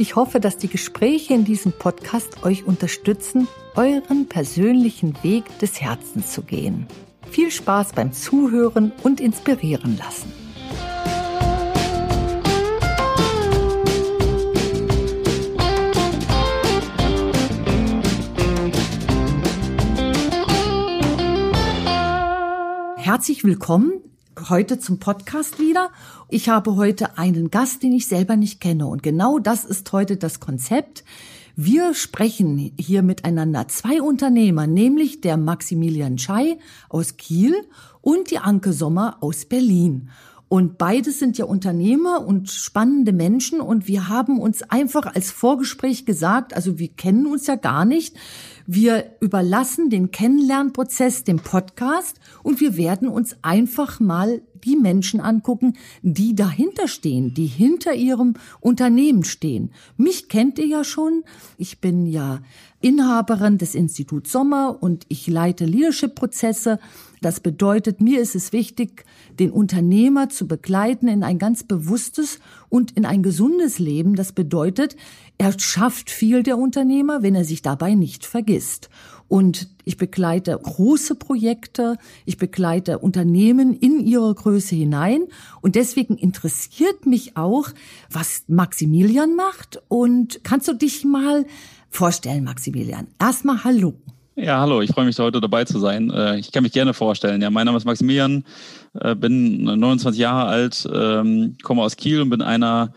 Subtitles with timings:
[0.00, 6.32] Ich hoffe, dass die Gespräche in diesem Podcast euch unterstützen, euren persönlichen Weg des Herzens
[6.32, 6.86] zu gehen.
[7.32, 10.32] Viel Spaß beim Zuhören und inspirieren lassen.
[22.98, 24.08] Herzlich willkommen
[24.48, 25.90] heute zum Podcast wieder.
[26.30, 28.86] Ich habe heute einen Gast, den ich selber nicht kenne.
[28.86, 31.02] Und genau das ist heute das Konzept.
[31.56, 36.58] Wir sprechen hier miteinander zwei Unternehmer, nämlich der Maximilian Schei
[36.90, 37.54] aus Kiel
[38.02, 40.10] und die Anke Sommer aus Berlin.
[40.48, 46.04] Und beides sind ja Unternehmer und spannende Menschen und wir haben uns einfach als Vorgespräch
[46.04, 48.16] gesagt, also wir kennen uns ja gar nicht.
[48.70, 55.78] Wir überlassen den Kennenlernprozess dem Podcast und wir werden uns einfach mal die Menschen angucken,
[56.02, 59.70] die dahinter stehen, die hinter ihrem Unternehmen stehen.
[59.96, 61.24] Mich kennt ihr ja schon.
[61.56, 62.40] Ich bin ja
[62.82, 66.78] Inhaberin des Instituts Sommer und ich leite Leadership-Prozesse.
[67.20, 69.04] Das bedeutet, mir ist es wichtig,
[69.38, 72.38] den Unternehmer zu begleiten in ein ganz bewusstes
[72.68, 74.14] und in ein gesundes Leben.
[74.14, 74.96] Das bedeutet,
[75.36, 78.88] er schafft viel der Unternehmer, wenn er sich dabei nicht vergisst.
[79.28, 85.24] Und ich begleite große Projekte, ich begleite Unternehmen in ihre Größe hinein.
[85.60, 87.68] Und deswegen interessiert mich auch,
[88.10, 89.82] was Maximilian macht.
[89.88, 91.44] Und kannst du dich mal
[91.90, 93.08] vorstellen, Maximilian?
[93.20, 93.94] Erstmal Hallo.
[94.40, 96.10] Ja, hallo, ich freue mich, heute dabei zu sein.
[96.10, 97.42] Äh, ich kann mich gerne vorstellen.
[97.42, 98.44] Ja, mein Name ist Maximilian,
[98.94, 102.92] äh, bin 29 Jahre alt, ähm, komme aus Kiel und bin einer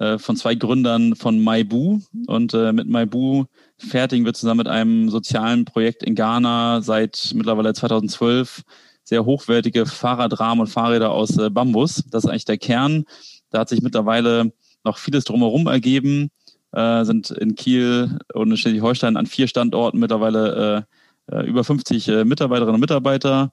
[0.00, 2.00] äh, von zwei Gründern von Maibu.
[2.26, 3.44] Und äh, mit Maibu
[3.78, 8.62] fertigen wir zusammen mit einem sozialen Projekt in Ghana seit mittlerweile 2012
[9.04, 12.02] sehr hochwertige Fahrradrahmen und Fahrräder aus äh, Bambus.
[12.10, 13.04] Das ist eigentlich der Kern.
[13.50, 14.52] Da hat sich mittlerweile
[14.82, 16.30] noch vieles drumherum ergeben.
[16.72, 20.86] Äh, sind in Kiel und in Schleswig-Holstein an vier Standorten mittlerweile
[21.28, 23.52] äh, äh über 50 äh, Mitarbeiterinnen und Mitarbeiter.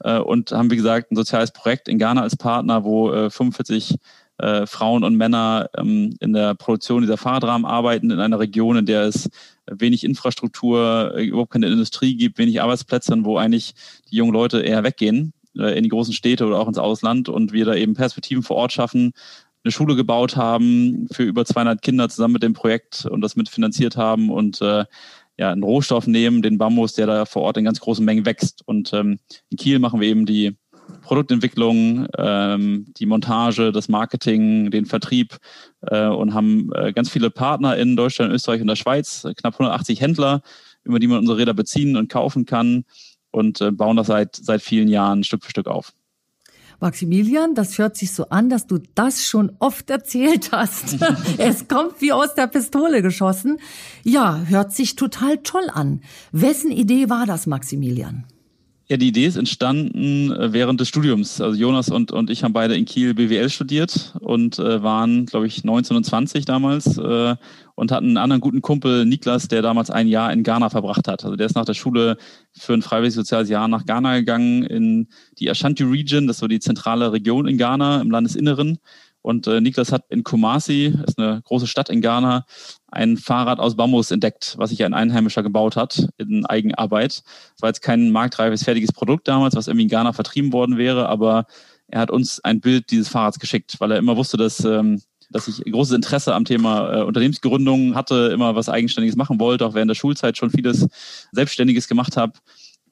[0.00, 3.96] Äh, und haben, wie gesagt, ein soziales Projekt in Ghana als Partner, wo äh, 45
[4.38, 8.86] äh, Frauen und Männer ähm, in der Produktion dieser Fahrradrahmen arbeiten, in einer Region, in
[8.86, 9.30] der es
[9.70, 13.74] wenig Infrastruktur, überhaupt keine Industrie gibt, wenig Arbeitsplätze wo eigentlich
[14.10, 17.64] die jungen Leute eher weggehen in die großen Städte oder auch ins Ausland und wir
[17.64, 19.12] da eben Perspektiven vor Ort schaffen,
[19.64, 23.96] eine Schule gebaut haben für über 200 Kinder zusammen mit dem Projekt und das mitfinanziert
[23.96, 24.84] haben und äh,
[25.36, 28.62] ja, einen Rohstoff nehmen, den Bambus, der da vor Ort in ganz großen Mengen wächst.
[28.66, 29.18] Und ähm,
[29.50, 30.56] in Kiel machen wir eben die
[31.02, 35.38] Produktentwicklung, ähm, die Montage, das Marketing, den Vertrieb
[35.82, 40.00] äh, und haben äh, ganz viele Partner in Deutschland, Österreich und der Schweiz, knapp 180
[40.00, 40.42] Händler,
[40.84, 42.84] über die man unsere Räder beziehen und kaufen kann
[43.30, 45.92] und äh, bauen das seit, seit vielen Jahren Stück für Stück auf.
[46.80, 50.98] Maximilian, das hört sich so an, dass du das schon oft erzählt hast.
[51.38, 53.58] es kommt wie aus der Pistole geschossen.
[54.02, 56.02] Ja, hört sich total toll an.
[56.32, 58.24] Wessen Idee war das, Maximilian?
[58.86, 61.40] Ja, die Idee ist entstanden äh, während des Studiums.
[61.40, 65.46] Also Jonas und, und ich haben beide in Kiel BWL studiert und äh, waren, glaube
[65.46, 67.34] ich, 19 und 20 damals äh,
[67.76, 71.24] und hatten einen anderen guten Kumpel, Niklas, der damals ein Jahr in Ghana verbracht hat.
[71.24, 72.18] Also der ist nach der Schule
[72.52, 75.08] für ein freiwilliges soziales Jahr nach Ghana gegangen, in
[75.38, 78.78] die Ashanti Region, das so die zentrale Region in Ghana im Landesinneren.
[79.22, 82.44] Und äh, Niklas hat in Kumasi, ist eine große Stadt in Ghana,
[82.94, 87.22] ein Fahrrad aus Bambus entdeckt, was sich ein Einheimischer gebaut hat in Eigenarbeit.
[87.54, 91.08] Das war jetzt kein marktreifes, fertiges Produkt damals, was irgendwie in Ghana vertrieben worden wäre,
[91.08, 91.46] aber
[91.88, 95.48] er hat uns ein Bild dieses Fahrrads geschickt, weil er immer wusste, dass, ähm, dass
[95.48, 99.90] ich großes Interesse am Thema äh, Unternehmensgründung hatte, immer was Eigenständiges machen wollte, auch während
[99.90, 100.86] der Schulzeit schon vieles
[101.32, 102.34] Selbstständiges gemacht habe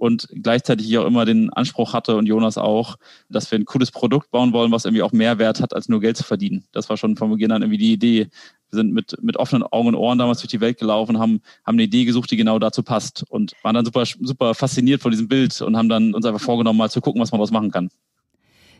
[0.03, 2.97] und gleichzeitig auch immer den Anspruch hatte und Jonas auch,
[3.29, 6.01] dass wir ein cooles Produkt bauen wollen, was irgendwie auch mehr Wert hat, als nur
[6.01, 6.65] Geld zu verdienen.
[6.73, 8.29] Das war schon von Beginn an irgendwie die Idee.
[8.73, 11.75] Wir sind mit, mit offenen Augen und Ohren damals durch die Welt gelaufen, haben, haben
[11.75, 15.29] eine Idee gesucht, die genau dazu passt und waren dann super, super fasziniert von diesem
[15.29, 17.91] Bild und haben dann uns einfach vorgenommen, mal zu gucken, was man daraus machen kann.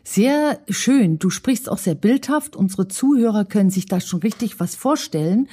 [0.03, 1.19] Sehr schön.
[1.19, 2.55] Du sprichst auch sehr bildhaft.
[2.55, 5.47] Unsere Zuhörer können sich da schon richtig was vorstellen.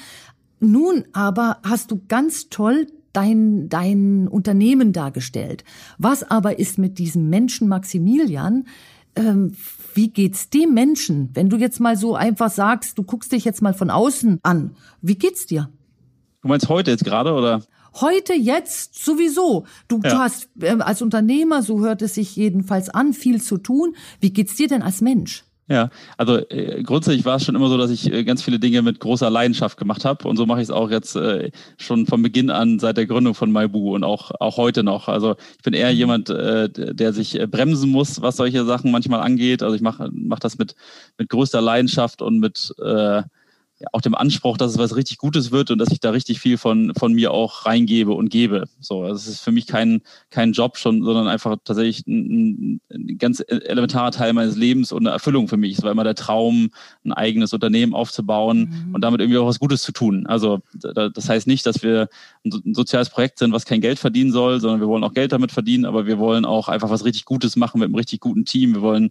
[0.59, 5.65] Nun aber hast du ganz toll dein, dein Unternehmen dargestellt.
[5.99, 8.67] Was aber ist mit diesem Menschen Maximilian?
[9.17, 9.55] Ähm,
[9.95, 13.63] wie geht's dem Menschen, wenn du jetzt mal so einfach sagst, du guckst dich jetzt
[13.63, 14.77] mal von außen an?
[15.03, 15.71] Wie geht's dir?
[16.43, 17.63] Du meinst heute jetzt gerade oder?
[18.01, 19.67] Heute, jetzt sowieso.
[19.89, 20.11] Du, ja.
[20.11, 23.97] du hast äh, als Unternehmer, so hört es sich jedenfalls an, viel zu tun.
[24.21, 25.45] Wie geht's dir denn als Mensch?
[25.71, 28.83] Ja, also äh, grundsätzlich war es schon immer so, dass ich äh, ganz viele Dinge
[28.83, 32.23] mit großer Leidenschaft gemacht habe und so mache ich es auch jetzt äh, schon von
[32.23, 35.07] Beginn an seit der Gründung von Maibu und auch auch heute noch.
[35.07, 35.97] Also ich bin eher mhm.
[35.97, 39.63] jemand, äh, der sich äh, bremsen muss, was solche Sachen manchmal angeht.
[39.63, 40.75] Also ich mache mach das mit
[41.19, 43.23] mit größter Leidenschaft und mit äh,
[43.93, 46.59] auch dem Anspruch, dass es was richtig Gutes wird und dass ich da richtig viel
[46.59, 48.65] von, von mir auch reingebe und gebe.
[48.81, 53.19] So, also es ist für mich kein, kein Job schon, sondern einfach tatsächlich ein, ein
[53.19, 55.79] ganz elementarer Teil meines Lebens und eine Erfüllung für mich.
[55.79, 56.71] Es war immer der Traum,
[57.05, 58.95] ein eigenes Unternehmen aufzubauen mhm.
[58.95, 60.27] und damit irgendwie auch was Gutes zu tun.
[60.27, 62.09] Also das heißt nicht, dass wir
[62.45, 65.53] ein soziales Projekt sind, was kein Geld verdienen soll, sondern wir wollen auch Geld damit
[65.53, 68.75] verdienen, aber wir wollen auch einfach was richtig Gutes machen mit einem richtig guten Team.
[68.75, 69.11] Wir wollen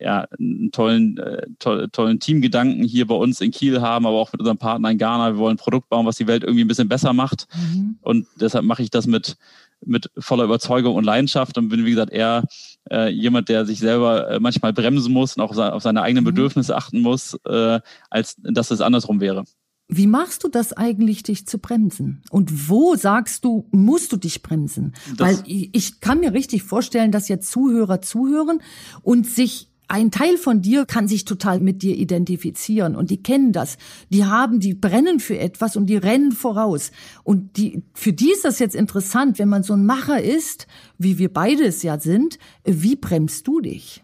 [0.00, 4.32] ja, einen tollen, äh, to tollen Teamgedanken hier bei uns in Kiel haben, aber auch
[4.32, 5.32] mit unserem Partner in Ghana.
[5.32, 7.46] Wir wollen ein Produkt bauen, was die Welt irgendwie ein bisschen besser macht.
[7.54, 7.98] Mhm.
[8.00, 9.36] Und deshalb mache ich das mit,
[9.84, 12.44] mit voller Überzeugung und Leidenschaft und bin, wie gesagt, eher
[12.90, 16.28] äh, jemand, der sich selber äh, manchmal bremsen muss und auch auf seine eigenen mhm.
[16.28, 17.80] Bedürfnisse achten muss, äh,
[18.10, 19.44] als dass es andersrum wäre.
[19.88, 22.22] Wie machst du das eigentlich, dich zu bremsen?
[22.30, 24.94] Und wo sagst du, musst du dich bremsen?
[25.16, 28.60] Das Weil ich kann mir richtig vorstellen, dass jetzt Zuhörer zuhören
[29.02, 33.52] und sich ein Teil von dir kann sich total mit dir identifizieren und die kennen
[33.52, 33.78] das.
[34.10, 36.90] Die haben, die brennen für etwas und die rennen voraus.
[37.22, 40.66] Und die, für die ist das jetzt interessant, wenn man so ein Macher ist,
[40.98, 44.02] wie wir beide es ja sind, wie bremst du dich?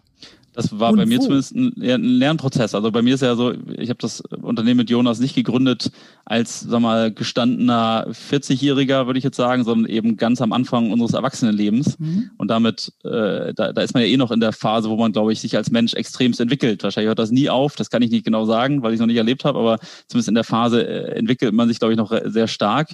[0.53, 1.23] Das war und bei mir wo?
[1.23, 2.75] zumindest ein, Lernprozess.
[2.75, 5.91] Also bei mir ist ja so, ich habe das Unternehmen mit Jonas nicht gegründet
[6.25, 11.13] als, sag mal, gestandener 40-Jähriger, würde ich jetzt sagen, sondern eben ganz am Anfang unseres
[11.13, 11.97] Erwachsenenlebens.
[11.99, 12.31] Mhm.
[12.37, 15.11] Und damit, äh, da, da ist man ja eh noch in der Phase, wo man,
[15.11, 16.83] glaube ich, sich als Mensch extremst entwickelt.
[16.83, 19.07] Wahrscheinlich hört das nie auf, das kann ich nicht genau sagen, weil ich es noch
[19.07, 22.13] nicht erlebt habe, aber zumindest in der Phase äh, entwickelt man sich, glaube ich, noch
[22.25, 22.93] sehr stark.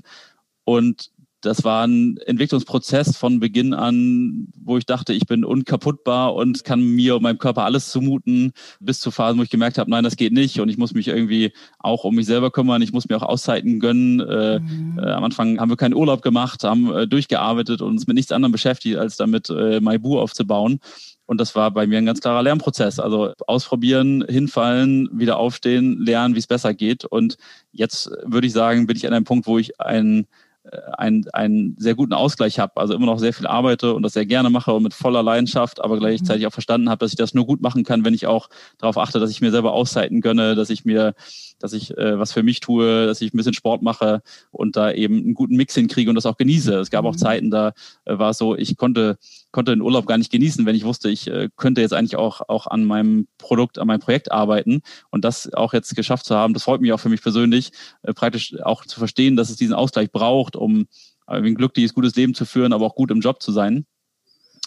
[0.64, 1.10] Und
[1.42, 6.82] das war ein Entwicklungsprozess von Beginn an, wo ich dachte, ich bin unkaputtbar und kann
[6.82, 10.18] mir und meinem Körper alles zumuten, bis zu Phasen, wo ich gemerkt habe, nein, das
[10.18, 13.18] geht nicht und ich muss mich irgendwie auch um mich selber kümmern, ich muss mir
[13.18, 14.20] auch Auszeiten gönnen.
[14.20, 15.00] Äh, mhm.
[15.00, 18.32] Äh, am Anfang haben wir keinen Urlaub gemacht, haben äh, durchgearbeitet und uns mit nichts
[18.32, 20.80] anderem beschäftigt, als damit äh, Maibu aufzubauen.
[21.26, 23.00] Und das war bei mir ein ganz klarer Lernprozess.
[23.00, 27.06] Also ausprobieren, hinfallen, wieder aufstehen, lernen, wie es besser geht.
[27.06, 27.38] Und
[27.72, 30.26] jetzt würde ich sagen, bin ich an einem Punkt, wo ich ein
[30.98, 34.26] einen, einen sehr guten Ausgleich habe, also immer noch sehr viel arbeite und das sehr
[34.26, 37.46] gerne mache und mit voller Leidenschaft, aber gleichzeitig auch verstanden habe, dass ich das nur
[37.46, 40.70] gut machen kann, wenn ich auch darauf achte, dass ich mir selber Auszeiten gönne, dass
[40.70, 41.14] ich mir,
[41.60, 44.22] dass ich äh, was für mich tue, dass ich ein bisschen Sport mache
[44.52, 46.76] und da eben einen guten Mix hinkriege und das auch genieße.
[46.76, 47.20] Es gab auch mhm.
[47.20, 47.74] Zeiten, da
[48.06, 49.18] äh, war es so, ich konnte
[49.52, 52.42] konnte den Urlaub gar nicht genießen, wenn ich wusste, ich äh, könnte jetzt eigentlich auch,
[52.48, 54.82] auch an meinem Produkt, an meinem Projekt arbeiten.
[55.10, 57.72] Und das auch jetzt geschafft zu haben, das freut mich auch für mich persönlich,
[58.04, 60.88] äh, praktisch auch zu verstehen, dass es diesen Ausgleich braucht, um
[61.28, 63.86] äh, ein glückliches, gutes Leben zu führen, aber auch gut im Job zu sein.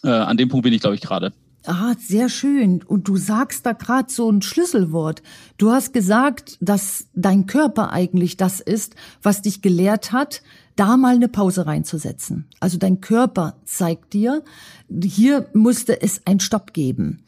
[0.03, 1.33] Äh, an dem Punkt bin ich, glaube ich, gerade.
[1.65, 2.83] Ah, sehr schön.
[2.83, 5.23] Und du sagst da gerade so ein Schlüsselwort.
[5.59, 10.43] Du hast gesagt, dass dein Körper eigentlich das ist, was dich gelehrt hat,
[10.75, 12.47] da mal eine Pause reinzusetzen.
[12.59, 14.43] Also dein Körper zeigt dir,
[14.89, 17.23] hier musste es ein Stopp geben.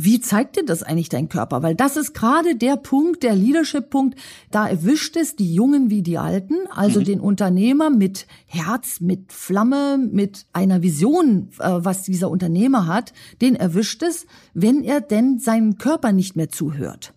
[0.00, 1.64] Wie zeigt dir das eigentlich dein Körper?
[1.64, 4.16] Weil das ist gerade der Punkt, der Leadership-Punkt,
[4.52, 7.04] da erwischt es die Jungen wie die Alten, also mhm.
[7.04, 13.56] den Unternehmer mit Herz, mit Flamme, mit einer Vision, äh, was dieser Unternehmer hat, den
[13.56, 17.12] erwischt es, wenn er denn seinem Körper nicht mehr zuhört.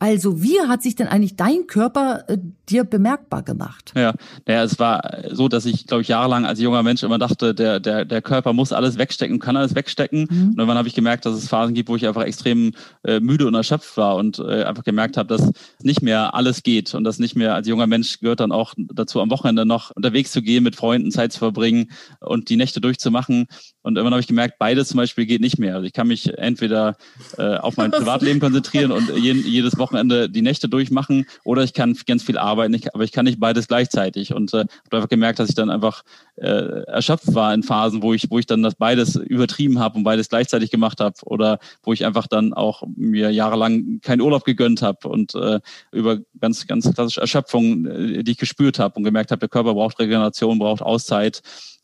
[0.00, 2.38] Also wie hat sich denn eigentlich dein Körper äh,
[2.70, 3.92] dir bemerkbar gemacht?
[3.94, 4.14] Ja,
[4.46, 7.80] naja, es war so, dass ich, glaube ich, jahrelang als junger Mensch immer dachte, der,
[7.80, 10.20] der, der Körper muss alles wegstecken, kann alles wegstecken.
[10.20, 10.42] Mhm.
[10.48, 12.72] Und irgendwann habe ich gemerkt, dass es Phasen gibt, wo ich einfach extrem
[13.04, 15.50] äh, müde und erschöpft war und äh, einfach gemerkt habe, dass
[15.82, 19.20] nicht mehr alles geht und dass nicht mehr als junger Mensch gehört dann auch dazu,
[19.20, 21.90] am Wochenende noch unterwegs zu gehen, mit Freunden Zeit zu verbringen
[22.20, 23.48] und die Nächte durchzumachen.
[23.82, 25.74] Und irgendwann habe ich gemerkt, beides zum Beispiel geht nicht mehr.
[25.74, 26.96] Also ich kann mich entweder
[27.38, 32.22] äh, auf mein Privatleben konzentrieren und jedes Wochenende die Nächte durchmachen oder ich kann ganz
[32.22, 34.34] viel arbeiten, ich, aber ich kann nicht beides gleichzeitig.
[34.34, 36.02] Und äh, habe einfach gemerkt, dass ich dann einfach
[36.36, 40.04] äh, erschöpft war in Phasen, wo ich, wo ich dann das beides übertrieben habe und
[40.04, 44.82] beides gleichzeitig gemacht habe oder wo ich einfach dann auch mir jahrelang keinen Urlaub gegönnt
[44.82, 45.60] habe und äh,
[45.92, 49.74] über ganz, ganz klassische Erschöpfung, äh, die ich gespürt habe und gemerkt habe, der Körper
[49.74, 51.42] braucht Regeneration, braucht Auszeit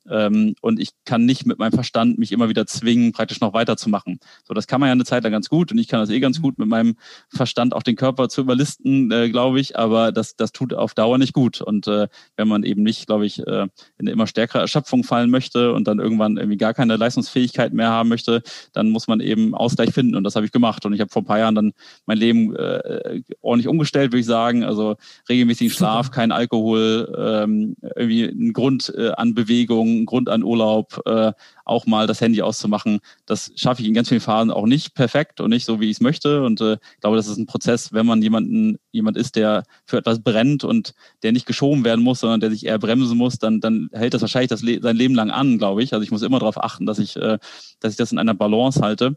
[0.09, 4.19] und ich kann nicht mit meinem Verstand mich immer wieder zwingen, praktisch noch weiterzumachen.
[4.47, 6.21] So, das kann man ja eine Zeit lang ganz gut und ich kann das eh
[6.21, 6.97] ganz gut mit meinem
[7.29, 11.19] Verstand auch den Körper zu überlisten, äh, glaube ich, aber das, das tut auf Dauer
[11.19, 11.61] nicht gut.
[11.61, 15.31] Und äh, wenn man eben nicht, glaube ich, äh, in eine immer stärkere Erschöpfung fallen
[15.31, 19.55] möchte und dann irgendwann irgendwie gar keine Leistungsfähigkeit mehr haben möchte, dann muss man eben
[19.55, 20.85] Ausgleich finden und das habe ich gemacht.
[20.87, 21.73] Und ich habe vor ein paar Jahren dann
[22.07, 24.65] mein Leben äh, ordentlich umgestellt, würde ich sagen.
[24.65, 24.97] Also
[25.29, 31.33] regelmäßigen Schlaf, kein Alkohol, ähm, irgendwie ein Grund äh, an Bewegung, Grund an Urlaub, äh,
[31.65, 33.01] auch mal das Handy auszumachen.
[33.25, 35.97] Das schaffe ich in ganz vielen Phasen auch nicht perfekt und nicht so, wie ich
[35.97, 36.43] es möchte.
[36.43, 39.97] Und äh, ich glaube, das ist ein Prozess, wenn man jemanden, jemand ist, der für
[39.97, 43.61] etwas brennt und der nicht geschoben werden muss, sondern der sich eher bremsen muss, dann,
[43.61, 45.95] dann hält das wahrscheinlich das Le sein Leben lang an, glaube ich.
[45.95, 47.39] Also ich muss immer darauf achten, dass ich, äh,
[47.81, 49.17] dass ich das in einer Balance halte.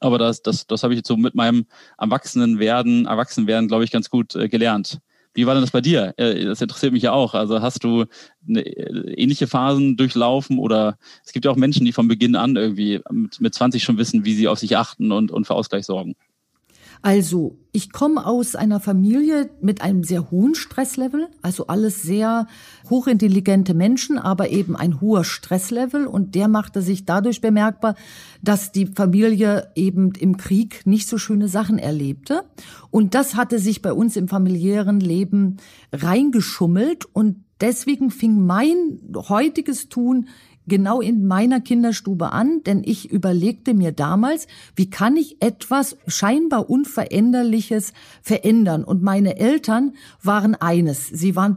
[0.00, 1.66] Aber das, das, das habe ich jetzt so mit meinem
[1.98, 4.98] Erwachsenenwerden, Erwachsenwerden, glaube ich, ganz gut äh, gelernt.
[5.34, 6.14] Wie war denn das bei dir?
[6.16, 7.34] Äh, das interessiert mich ja auch.
[7.34, 8.04] Also hast du
[8.48, 13.00] äh, ähnliche Phasen durchlaufen oder es gibt ja auch Menschen, die von Beginn an irgendwie
[13.10, 16.16] mit, mit 20 schon wissen, wie sie auf sich achten und, und für Ausgleich sorgen.
[17.04, 22.46] Also, ich komme aus einer Familie mit einem sehr hohen Stresslevel, also alles sehr
[22.90, 26.06] hochintelligente Menschen, aber eben ein hoher Stresslevel.
[26.06, 27.96] Und der machte sich dadurch bemerkbar,
[28.40, 32.44] dass die Familie eben im Krieg nicht so schöne Sachen erlebte.
[32.90, 35.56] Und das hatte sich bei uns im familiären Leben
[35.92, 37.06] reingeschummelt.
[37.12, 40.28] Und deswegen fing mein heutiges Tun
[40.66, 46.70] genau in meiner Kinderstube an, denn ich überlegte mir damals, wie kann ich etwas scheinbar
[46.70, 47.92] Unveränderliches
[48.22, 48.84] verändern?
[48.84, 51.54] Und meine Eltern waren eines, sie waren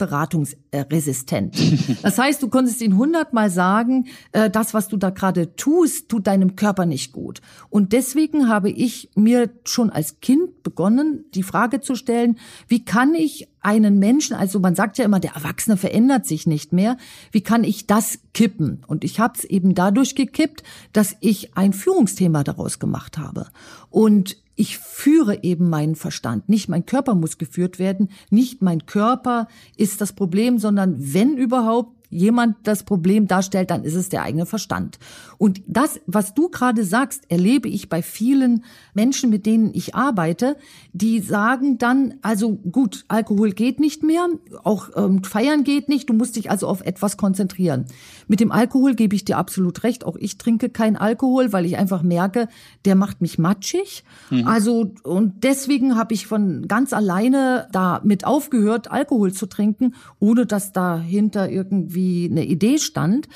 [0.75, 1.55] beratungsresistent.
[2.01, 6.27] Das heißt, du konntest ihnen hundertmal sagen, äh, das, was du da gerade tust, tut
[6.27, 7.41] deinem Körper nicht gut.
[7.69, 13.15] Und deswegen habe ich mir schon als Kind begonnen, die Frage zu stellen, wie kann
[13.15, 16.97] ich einen Menschen, also man sagt ja immer, der Erwachsene verändert sich nicht mehr.
[17.31, 18.83] Wie kann ich das kippen?
[18.85, 20.61] Und ich habe es eben dadurch gekippt,
[20.93, 23.47] dass ich ein Führungsthema daraus gemacht habe.
[23.89, 26.49] Und ich führe eben meinen Verstand.
[26.49, 32.04] Nicht mein Körper muss geführt werden, nicht mein Körper ist das Problem, sondern wenn überhaupt
[32.09, 34.99] jemand das Problem darstellt, dann ist es der eigene Verstand.
[35.37, 40.57] Und das, was du gerade sagst, erlebe ich bei vielen Menschen, mit denen ich arbeite,
[40.93, 44.27] die sagen dann, also gut, Alkohol geht nicht mehr,
[44.63, 47.85] auch ähm, feiern geht nicht, du musst dich also auf etwas konzentrieren.
[48.27, 51.77] Mit dem Alkohol gebe ich dir absolut recht, auch ich trinke keinen Alkohol, weil ich
[51.77, 52.47] einfach merke,
[52.85, 54.03] der macht mich matschig.
[54.29, 54.47] Mhm.
[54.47, 60.45] Also und deswegen habe ich von ganz alleine da mit aufgehört, Alkohol zu trinken, ohne
[60.45, 63.27] dass dahinter irgendwie eine Idee stand.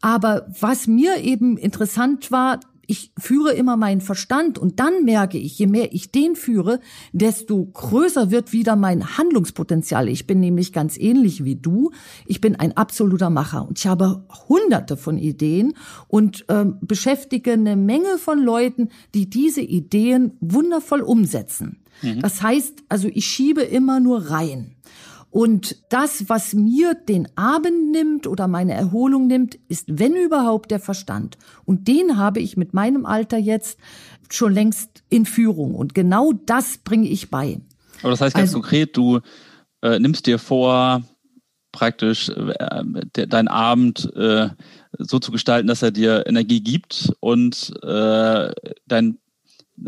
[0.00, 5.58] Aber was mir eben interessant war, ich führe immer meinen Verstand und dann merke ich,
[5.58, 6.80] je mehr ich den führe,
[7.12, 10.08] desto größer wird wieder mein Handlungspotenzial.
[10.08, 11.90] Ich bin nämlich ganz ähnlich wie du.
[12.26, 15.74] Ich bin ein absoluter Macher und ich habe hunderte von Ideen
[16.08, 21.82] und äh, beschäftige eine Menge von Leuten, die diese Ideen wundervoll umsetzen.
[22.02, 22.20] Mhm.
[22.20, 24.75] Das heißt, also ich schiebe immer nur rein.
[25.36, 30.80] Und das, was mir den Abend nimmt oder meine Erholung nimmt, ist, wenn überhaupt, der
[30.80, 31.36] Verstand.
[31.66, 33.78] Und den habe ich mit meinem Alter jetzt
[34.30, 35.74] schon längst in Führung.
[35.74, 37.60] Und genau das bringe ich bei.
[38.00, 39.20] Aber das heißt ganz also, konkret, du
[39.82, 41.02] äh, nimmst dir vor,
[41.70, 42.82] praktisch äh,
[43.14, 44.48] de, deinen Abend äh,
[44.96, 48.52] so zu gestalten, dass er dir Energie gibt und äh,
[48.86, 49.18] dein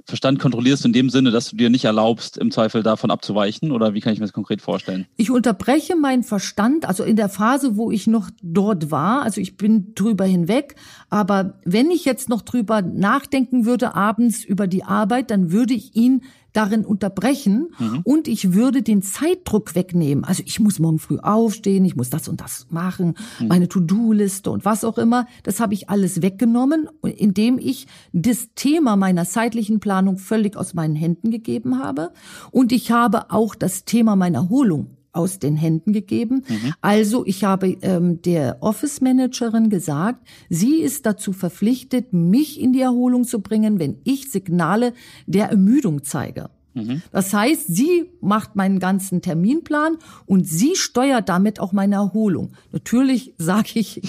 [0.04, 3.72] Verstand kontrollierst in dem Sinne, dass du dir nicht erlaubst, im Zweifel davon abzuweichen?
[3.72, 5.06] Oder wie kann ich mir das konkret vorstellen?
[5.16, 9.56] Ich unterbreche meinen Verstand, also in der Phase, wo ich noch dort war, also ich
[9.56, 10.76] bin drüber hinweg,
[11.10, 15.96] aber wenn ich jetzt noch drüber nachdenken würde abends über die Arbeit, dann würde ich
[15.96, 18.00] ihn darin unterbrechen mhm.
[18.04, 20.24] und ich würde den Zeitdruck wegnehmen.
[20.24, 23.48] Also ich muss morgen früh aufstehen, ich muss das und das machen, mhm.
[23.48, 25.26] meine To-Do-Liste und was auch immer.
[25.42, 30.96] Das habe ich alles weggenommen, indem ich das Thema meiner zeitlichen Planung völlig aus meinen
[30.96, 32.12] Händen gegeben habe.
[32.50, 36.44] Und ich habe auch das Thema meiner Erholung aus den Händen gegeben.
[36.48, 36.74] Mhm.
[36.80, 42.80] Also ich habe ähm, der Office Managerin gesagt, sie ist dazu verpflichtet, mich in die
[42.80, 44.92] Erholung zu bringen, wenn ich Signale
[45.26, 46.50] der Ermüdung zeige.
[46.74, 47.02] Mhm.
[47.12, 49.96] Das heißt, sie macht meinen ganzen Terminplan
[50.26, 52.52] und sie steuert damit auch meine Erholung.
[52.72, 54.02] Natürlich sage ich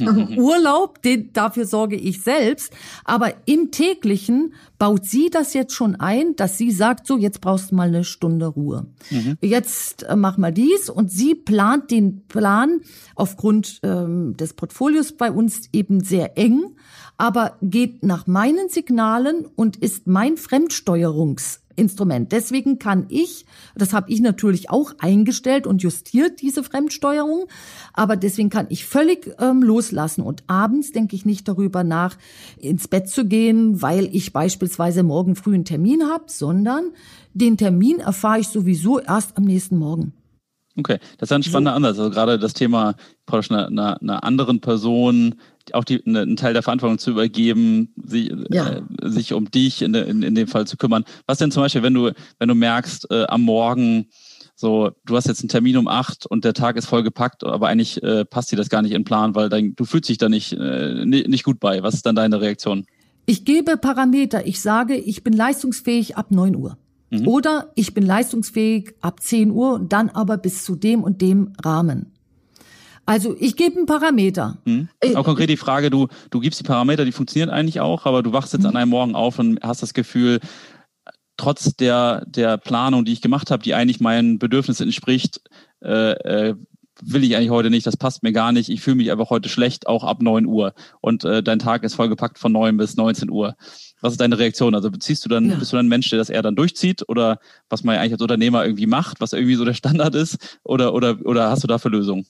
[0.36, 2.72] Urlaub, den, dafür sorge ich selbst,
[3.04, 7.70] aber im täglichen baut sie das jetzt schon ein, dass sie sagt, so jetzt brauchst
[7.70, 8.86] du mal eine Stunde Ruhe.
[9.10, 9.38] Mhm.
[9.40, 12.80] Jetzt äh, mach mal dies und sie plant den Plan
[13.14, 16.76] aufgrund ähm, des Portfolios bei uns eben sehr eng,
[17.16, 22.32] aber geht nach meinen Signalen und ist mein Fremdsteuerungs Instrument.
[22.32, 27.46] Deswegen kann ich, das habe ich natürlich auch eingestellt und justiert, diese Fremdsteuerung,
[27.92, 32.16] aber deswegen kann ich völlig ähm, loslassen und abends denke ich nicht darüber nach,
[32.58, 36.90] ins Bett zu gehen, weil ich beispielsweise morgen früh einen Termin habe, sondern
[37.34, 40.12] den Termin erfahre ich sowieso erst am nächsten Morgen.
[40.78, 41.76] Okay, das ist ein spannender so.
[41.76, 41.98] Ansatz.
[41.98, 42.96] Also gerade das Thema
[43.30, 45.36] einer, einer anderen Person
[45.74, 48.68] auch die, eine, einen Teil der Verantwortung zu übergeben, sie, ja.
[48.70, 51.04] äh, sich um dich in, in, in dem Fall zu kümmern.
[51.26, 54.06] Was denn zum Beispiel, wenn du, wenn du merkst, äh, am Morgen,
[54.54, 57.68] so, du hast jetzt einen Termin um acht und der Tag ist voll gepackt, aber
[57.68, 60.18] eigentlich äh, passt dir das gar nicht in den Plan, weil dein, du fühlst dich
[60.18, 61.82] da nicht, äh, nicht gut bei.
[61.82, 62.86] Was ist dann deine Reaktion?
[63.26, 64.46] Ich gebe Parameter.
[64.46, 66.78] Ich sage, ich bin leistungsfähig ab neun Uhr.
[67.10, 67.28] Mhm.
[67.28, 72.12] Oder ich bin leistungsfähig ab 10 Uhr, dann aber bis zu dem und dem Rahmen.
[73.06, 74.58] Also ich gebe einen Parameter.
[74.64, 74.88] Mhm.
[75.14, 78.32] Auch konkret die Frage, du, du gibst die Parameter, die funktionieren eigentlich auch, aber du
[78.32, 78.70] wachst jetzt mhm.
[78.70, 80.40] an einem Morgen auf und hast das Gefühl,
[81.36, 85.40] trotz der, der Planung, die ich gemacht habe, die eigentlich meinen Bedürfnissen entspricht,
[85.82, 86.54] äh, äh,
[87.02, 89.48] will ich eigentlich heute nicht, das passt mir gar nicht, ich fühle mich einfach heute
[89.48, 90.72] schlecht, auch ab 9 Uhr.
[91.00, 93.54] Und äh, dein Tag ist vollgepackt von 9 bis 19 Uhr.
[94.00, 94.74] Was ist deine Reaktion?
[94.74, 95.56] Also beziehst du dann, ja.
[95.56, 98.14] bist du dann ein Mensch, der das eher dann durchzieht oder was man ja eigentlich
[98.14, 100.58] als Unternehmer irgendwie macht, was irgendwie so der Standard ist?
[100.64, 102.26] Oder, oder, oder hast du dafür Lösungen?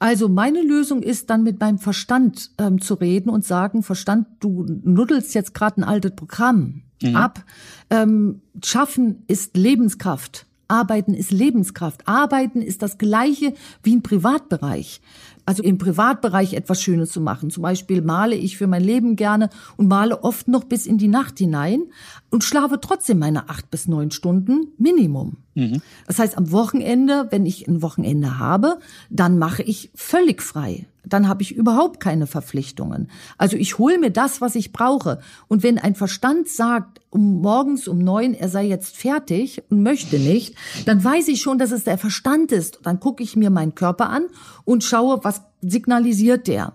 [0.00, 4.64] Also meine Lösung ist dann mit meinem Verstand ähm, zu reden und sagen, Verstand, du
[4.82, 7.16] nuddelst jetzt gerade ein altes Programm mhm.
[7.16, 7.44] ab.
[7.90, 10.46] Ähm, Schaffen ist Lebenskraft.
[10.68, 12.08] Arbeiten ist Lebenskraft.
[12.08, 13.52] Arbeiten ist das gleiche
[13.82, 15.02] wie im Privatbereich
[15.50, 17.50] also im Privatbereich etwas Schönes zu machen.
[17.50, 21.08] Zum Beispiel male ich für mein Leben gerne und male oft noch bis in die
[21.08, 21.82] Nacht hinein
[22.30, 25.38] und schlafe trotzdem meine acht bis neun Stunden Minimum.
[25.56, 25.82] Mhm.
[26.06, 28.78] Das heißt, am Wochenende, wenn ich ein Wochenende habe,
[29.10, 30.86] dann mache ich völlig frei.
[31.04, 33.10] Dann habe ich überhaupt keine Verpflichtungen.
[33.38, 35.20] Also ich hole mir das, was ich brauche.
[35.48, 40.18] Und wenn ein Verstand sagt, um morgens um neun, er sei jetzt fertig und möchte
[40.18, 40.54] nicht,
[40.86, 42.80] dann weiß ich schon, dass es der Verstand ist.
[42.82, 44.26] Dann gucke ich mir meinen Körper an
[44.64, 46.72] und schaue, was signalisiert der.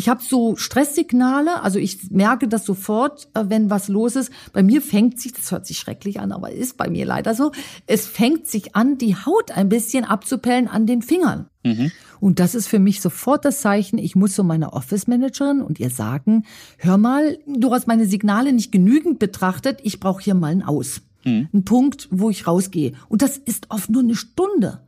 [0.00, 4.32] Ich habe so Stresssignale, also ich merke das sofort, äh, wenn was los ist.
[4.54, 7.52] Bei mir fängt sich, das hört sich schrecklich an, aber ist bei mir leider so,
[7.86, 11.50] es fängt sich an, die Haut ein bisschen abzupellen an den Fingern.
[11.64, 11.92] Mhm.
[12.18, 15.90] Und das ist für mich sofort das Zeichen, ich muss so meine Office-Managerin und ihr
[15.90, 16.46] sagen,
[16.78, 21.02] hör mal, du hast meine Signale nicht genügend betrachtet, ich brauche hier mal ein Aus.
[21.26, 21.50] Mhm.
[21.52, 22.94] Ein Punkt, wo ich rausgehe.
[23.10, 24.80] Und das ist oft nur eine Stunde.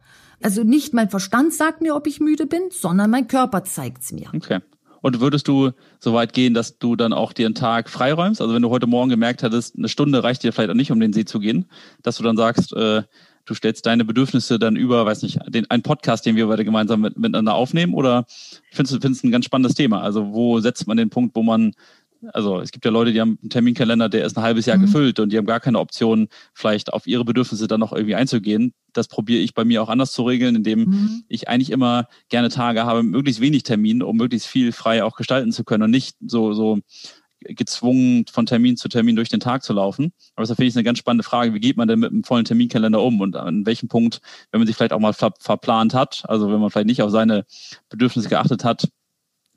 [0.42, 4.30] Also nicht mein Verstand sagt mir, ob ich müde bin, sondern mein Körper zeigt's mir.
[4.34, 4.60] Okay.
[5.02, 8.40] Und würdest du so weit gehen, dass du dann auch dir einen Tag freiräumst?
[8.40, 11.00] Also wenn du heute Morgen gemerkt hattest, eine Stunde reicht dir vielleicht auch nicht, um
[11.00, 11.66] den See zu gehen,
[12.02, 13.02] dass du dann sagst, äh,
[13.44, 17.00] du stellst deine Bedürfnisse dann über, weiß nicht, den, einen Podcast, den wir beide gemeinsam
[17.00, 17.94] mit, miteinander aufnehmen?
[17.94, 18.24] Oder
[18.70, 20.00] findest du es ein ganz spannendes Thema?
[20.00, 21.74] Also wo setzt man den Punkt, wo man
[22.32, 24.82] also es gibt ja Leute, die haben einen Terminkalender, der ist ein halbes Jahr mhm.
[24.82, 28.74] gefüllt und die haben gar keine Option, vielleicht auf ihre Bedürfnisse dann noch irgendwie einzugehen.
[28.92, 31.24] Das probiere ich bei mir auch anders zu regeln, indem mhm.
[31.28, 35.52] ich eigentlich immer gerne Tage habe, möglichst wenig Termin, um möglichst viel frei auch gestalten
[35.52, 36.78] zu können und nicht so, so
[37.44, 40.12] gezwungen von Termin zu Termin durch den Tag zu laufen.
[40.36, 41.54] Aber das finde ich eine ganz spannende Frage.
[41.54, 44.66] Wie geht man denn mit einem vollen Terminkalender um und an welchem Punkt, wenn man
[44.66, 47.44] sich vielleicht auch mal ver verplant hat, also wenn man vielleicht nicht auf seine
[47.88, 48.88] Bedürfnisse geachtet hat,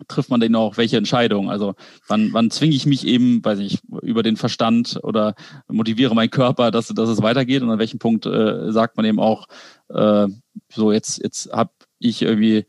[0.07, 1.49] trifft man denn auch welche Entscheidung?
[1.49, 1.75] Also
[2.07, 5.35] wann, wann zwinge ich mich eben, weiß ich, über den Verstand oder
[5.67, 9.19] motiviere meinen Körper, dass, dass es weitergeht und an welchem Punkt äh, sagt man eben
[9.19, 9.47] auch,
[9.89, 10.27] äh,
[10.71, 12.65] so jetzt, jetzt habe ich irgendwie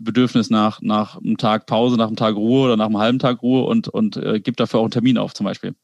[0.00, 3.42] Bedürfnis nach, nach einem Tag Pause, nach einem Tag Ruhe oder nach einem halben Tag
[3.42, 5.74] Ruhe und, und äh, gibt dafür auch einen Termin auf zum Beispiel.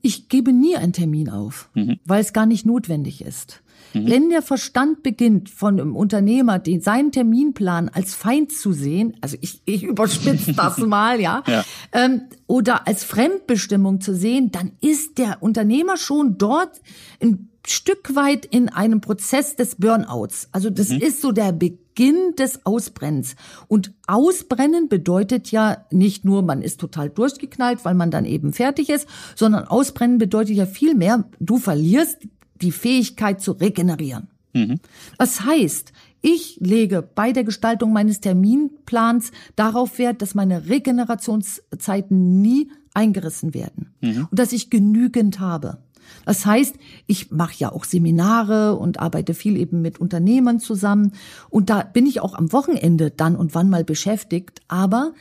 [0.00, 1.98] Ich gebe nie einen Termin auf, mhm.
[2.04, 3.62] weil es gar nicht notwendig ist.
[3.94, 4.10] Mhm.
[4.10, 9.36] Wenn der Verstand beginnt, von einem Unternehmer den, seinen Terminplan als Feind zu sehen, also
[9.40, 11.64] ich, ich überspitze das mal, ja, ja.
[11.92, 16.80] Ähm, oder als Fremdbestimmung zu sehen, dann ist der Unternehmer schon dort
[17.22, 20.48] ein Stück weit in einem Prozess des Burnouts.
[20.52, 21.00] Also das mhm.
[21.00, 23.36] ist so der Beginn des Ausbrennens.
[23.66, 28.88] Und Ausbrennen bedeutet ja nicht nur, man ist total durchgeknallt, weil man dann eben fertig
[28.88, 32.18] ist, sondern Ausbrennen bedeutet ja viel mehr, du verlierst
[32.60, 34.28] die Fähigkeit zu regenerieren.
[34.52, 34.80] Mhm.
[35.18, 42.70] Das heißt, ich lege bei der Gestaltung meines Terminplans darauf Wert, dass meine Regenerationszeiten nie
[42.94, 44.28] eingerissen werden mhm.
[44.30, 45.78] und dass ich genügend habe.
[46.24, 51.12] Das heißt, ich mache ja auch Seminare und arbeite viel eben mit Unternehmern zusammen
[51.50, 55.12] und da bin ich auch am Wochenende dann und wann mal beschäftigt, aber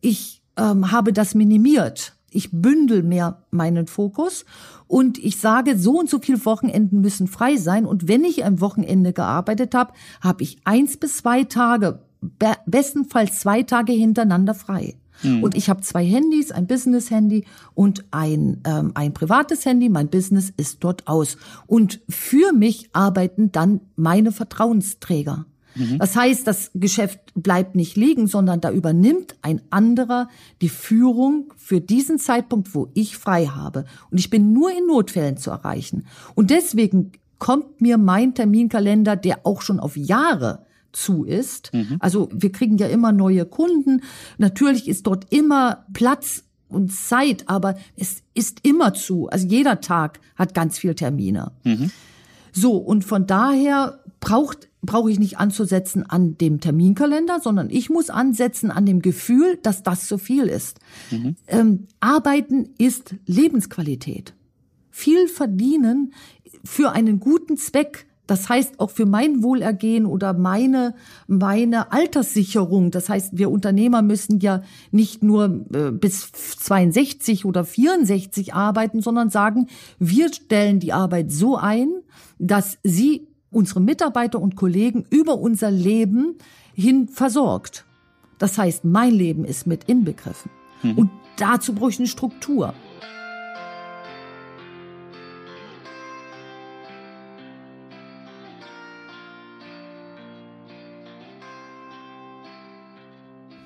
[0.00, 2.15] ich ähm, habe das minimiert.
[2.36, 4.44] Ich bündel mehr meinen Fokus
[4.86, 7.86] und ich sage, so und so viele Wochenenden müssen frei sein.
[7.86, 12.00] Und wenn ich am Wochenende gearbeitet habe, habe ich eins bis zwei Tage,
[12.66, 14.96] bestenfalls zwei Tage hintereinander frei.
[15.22, 15.42] Mhm.
[15.42, 17.44] Und ich habe zwei Handys, ein Business-Handy
[17.74, 19.88] und ein, ähm, ein privates Handy.
[19.88, 21.36] Mein Business ist dort aus.
[21.66, 25.46] Und für mich arbeiten dann meine Vertrauensträger.
[25.76, 25.98] Mhm.
[25.98, 30.28] Das heißt, das Geschäft bleibt nicht liegen, sondern da übernimmt ein anderer
[30.60, 33.84] die Führung für diesen Zeitpunkt, wo ich frei habe.
[34.10, 36.06] Und ich bin nur in Notfällen zu erreichen.
[36.34, 41.72] Und deswegen kommt mir mein Terminkalender, der auch schon auf Jahre zu ist.
[41.74, 41.96] Mhm.
[42.00, 44.02] Also wir kriegen ja immer neue Kunden.
[44.38, 49.28] Natürlich ist dort immer Platz und Zeit, aber es ist immer zu.
[49.28, 51.52] Also jeder Tag hat ganz viel Termine.
[51.64, 51.90] Mhm.
[52.52, 58.10] So, und von daher braucht brauche ich nicht anzusetzen an dem Terminkalender, sondern ich muss
[58.10, 60.80] ansetzen an dem Gefühl, dass das zu viel ist.
[61.12, 61.36] Mhm.
[61.46, 64.34] Ähm, Arbeiten ist Lebensqualität.
[64.90, 66.12] Viel verdienen
[66.64, 70.96] für einen guten Zweck das heißt auch für mein Wohlergehen oder meine,
[71.28, 72.90] meine Alterssicherung.
[72.90, 79.30] Das heißt, wir Unternehmer müssen ja nicht nur äh, bis 62 oder 64 arbeiten, sondern
[79.30, 79.68] sagen,
[80.00, 81.92] wir stellen die Arbeit so ein,
[82.40, 86.36] dass sie unsere Mitarbeiter und Kollegen über unser Leben
[86.74, 87.84] hin versorgt.
[88.38, 90.50] Das heißt, mein Leben ist mit inbegriffen.
[90.82, 90.98] Mhm.
[90.98, 92.74] Und dazu brauche ich eine Struktur.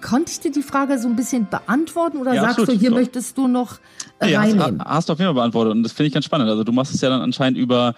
[0.01, 2.81] Konnte ich dir die Frage so ein bisschen beantworten oder ja, sagst absolut.
[2.81, 3.79] du, hier möchtest du noch
[4.19, 4.81] äh, reinnehmen?
[4.81, 6.49] Hast, hast du auf jeden Fall beantwortet und das finde ich ganz spannend.
[6.49, 7.95] Also du machst es ja dann anscheinend über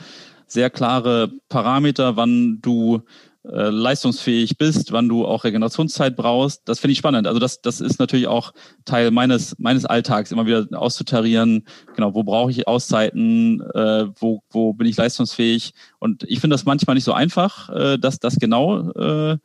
[0.52, 3.02] sehr klare Parameter, wann du
[3.44, 6.62] äh, leistungsfähig bist, wann du auch Regenerationszeit brauchst.
[6.66, 7.26] Das finde ich spannend.
[7.26, 8.52] Also das, das ist natürlich auch
[8.84, 11.64] Teil meines, meines Alltags, immer wieder auszutarieren,
[11.96, 15.72] genau, wo brauche ich Auszeiten, äh, wo, wo bin ich leistungsfähig.
[15.98, 19.38] Und ich finde das manchmal nicht so einfach, äh, dass das genau äh,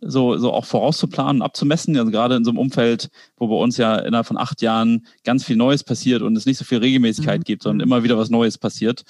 [0.00, 1.96] so, so auch vorauszuplanen, abzumessen.
[1.96, 5.44] Also gerade in so einem Umfeld, wo bei uns ja innerhalb von acht Jahren ganz
[5.44, 7.44] viel Neues passiert und es nicht so viel Regelmäßigkeit mhm.
[7.44, 9.02] gibt, sondern immer wieder was Neues passiert.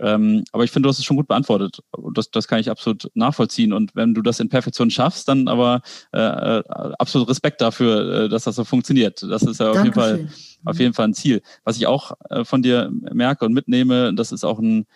[0.00, 1.80] Ähm, aber ich finde, du hast es schon gut beantwortet.
[2.14, 3.72] Das, das kann ich absolut nachvollziehen.
[3.72, 5.82] Und wenn du das in Perfektion schaffst, dann aber
[6.12, 6.62] äh, äh
[6.98, 9.22] absolut Respekt dafür, äh, dass das so funktioniert.
[9.22, 10.28] Das ist ja auf jeden Fall
[10.64, 11.42] auf jeden Fall ein Ziel.
[11.64, 14.86] Was ich auch äh, von dir merke und mitnehme, das ist auch ein,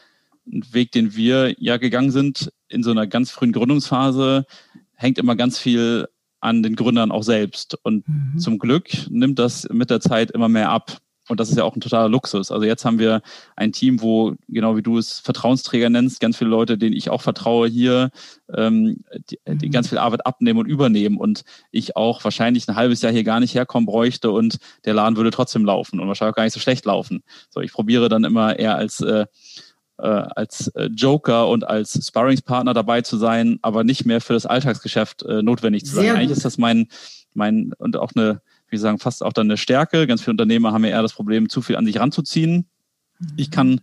[0.47, 4.47] ein Weg, den wir ja gegangen sind in so einer ganz frühen Gründungsphase,
[4.95, 6.07] hängt immer ganz viel
[6.41, 7.79] an den Gründern auch selbst.
[7.83, 8.39] Und mhm.
[8.39, 10.99] zum Glück nimmt das mit der Zeit immer mehr ab.
[11.29, 12.51] Und das ist ja auch ein totaler Luxus.
[12.51, 13.23] Also jetzt haben wir
[13.57, 17.23] ein Team, wo, genau wie du es Vertrauensträger nennst, ganz viele Leute, denen ich auch
[17.23, 18.11] vertraue hier,
[18.55, 19.73] ähm, die, die mhm.
[19.73, 21.17] ganz viel Arbeit abnehmen und übernehmen.
[21.17, 25.17] Und ich auch wahrscheinlich ein halbes Jahr hier gar nicht herkommen bräuchte und der Laden
[25.17, 27.23] würde trotzdem laufen und wahrscheinlich auch gar nicht so schlecht laufen.
[27.51, 29.27] So, ich probiere dann immer eher als äh,
[29.99, 34.47] äh, als äh, Joker und als Sparringspartner dabei zu sein, aber nicht mehr für das
[34.47, 36.05] Alltagsgeschäft äh, notwendig zu sein.
[36.05, 36.89] Sehr Eigentlich ist das mein,
[37.33, 40.07] mein und auch eine, wie sagen, fast auch dann eine Stärke.
[40.07, 42.67] Ganz viele Unternehmer haben ja eher das Problem, zu viel an sich ranzuziehen.
[43.37, 43.81] Ich kann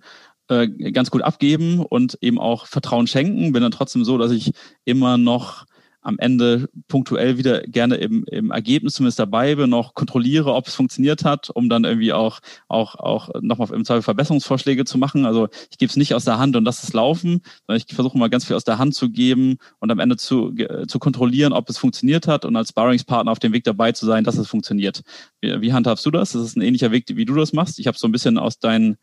[0.49, 4.51] äh, ganz gut abgeben und eben auch Vertrauen schenken, bin dann trotzdem so, dass ich
[4.83, 5.65] immer noch
[6.01, 10.75] am Ende punktuell wieder gerne im, im Ergebnis zumindest dabei bin, noch kontrolliere, ob es
[10.75, 15.25] funktioniert hat, um dann irgendwie auch, auch, auch nochmal im Zweifel Verbesserungsvorschläge zu machen.
[15.25, 18.17] Also ich gebe es nicht aus der Hand und das ist Laufen, sondern ich versuche
[18.17, 20.53] mal ganz viel aus der Hand zu geben und am Ende zu,
[20.87, 24.23] zu kontrollieren, ob es funktioniert hat und als Sparringspartner auf dem Weg dabei zu sein,
[24.23, 25.01] dass es funktioniert.
[25.39, 26.31] Wie, wie handhabst du das?
[26.31, 27.79] Das ist ein ähnlicher Weg, wie du das machst.
[27.79, 28.97] Ich habe so ein bisschen aus deinen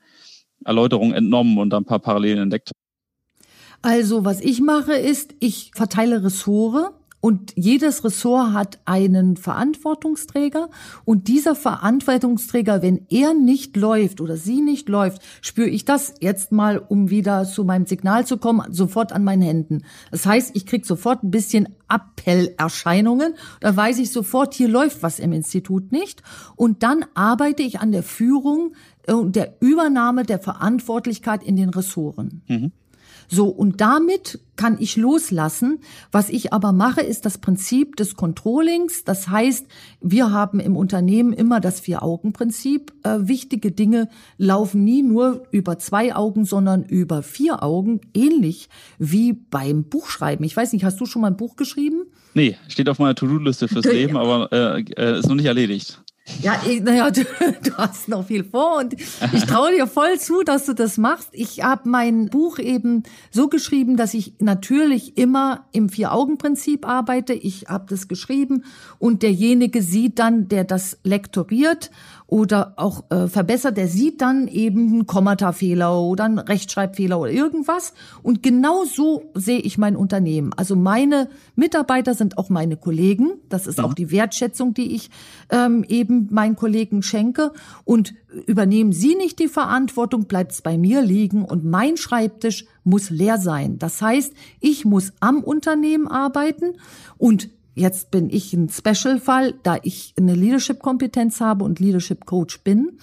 [0.65, 2.73] Erläuterungen entnommen und ein paar Parallelen entdeckt.
[3.83, 10.69] Also, was ich mache, ist, ich verteile Ressort und jedes Ressort hat einen Verantwortungsträger
[11.05, 16.53] und dieser Verantwortungsträger, wenn er nicht läuft oder sie nicht läuft, spüre ich das jetzt
[16.53, 19.83] mal, um wieder zu meinem Signal zu kommen, sofort an meinen Händen.
[20.13, 23.35] Das heißt, ich krieg sofort ein bisschen Appellerscheinungen.
[23.61, 26.23] Da weiß ich sofort, hier läuft was im Institut nicht.
[26.55, 28.75] Und dann arbeite ich an der Führung
[29.09, 32.43] und der Übernahme der Verantwortlichkeit in den Ressoren.
[32.47, 32.73] Mhm.
[33.29, 35.81] So, und damit kann ich loslassen.
[36.11, 39.05] Was ich aber mache, ist das Prinzip des Controllings.
[39.05, 39.67] Das heißt,
[40.01, 42.93] wir haben im Unternehmen immer das Vier-Augen-Prinzip.
[43.05, 48.01] Äh, wichtige Dinge laufen nie nur über zwei Augen, sondern über vier Augen.
[48.15, 50.45] Ähnlich wie beim Buchschreiben.
[50.45, 52.05] Ich weiß nicht, hast du schon mal ein Buch geschrieben?
[52.35, 56.01] Nee, steht auf meiner To-Do-Liste fürs Leben, aber äh, äh, ist noch nicht erledigt.
[56.41, 57.25] Ja, naja, du,
[57.63, 58.95] du hast noch viel vor und
[59.33, 61.31] ich traue dir voll zu, dass du das machst.
[61.33, 67.33] Ich habe mein Buch eben so geschrieben, dass ich natürlich immer im Vier-Augen-Prinzip arbeite.
[67.35, 68.65] Ich habe das geschrieben
[68.99, 71.91] und derjenige sieht dann, der das lektoriert
[72.29, 77.95] oder auch äh, verbessert, der sieht dann eben einen Kommatafehler oder einen Rechtschreibfehler oder irgendwas.
[78.23, 80.53] Und genau so sehe ich mein Unternehmen.
[80.55, 83.33] Also meine Mitarbeiter sind auch meine Kollegen.
[83.49, 85.11] Das ist auch die Wertschätzung, die ich
[85.49, 87.51] ähm, eben meinen Kollegen schenke.
[87.85, 88.13] Und
[88.47, 93.39] übernehmen sie nicht die Verantwortung, bleibt es bei mir liegen und mein Schreibtisch muss leer
[93.39, 93.79] sein.
[93.79, 96.75] Das heißt, ich muss am Unternehmen arbeiten
[97.17, 102.99] und Jetzt bin ich ein Special-Fall, da ich eine Leadership-Kompetenz habe und Leadership-Coach bin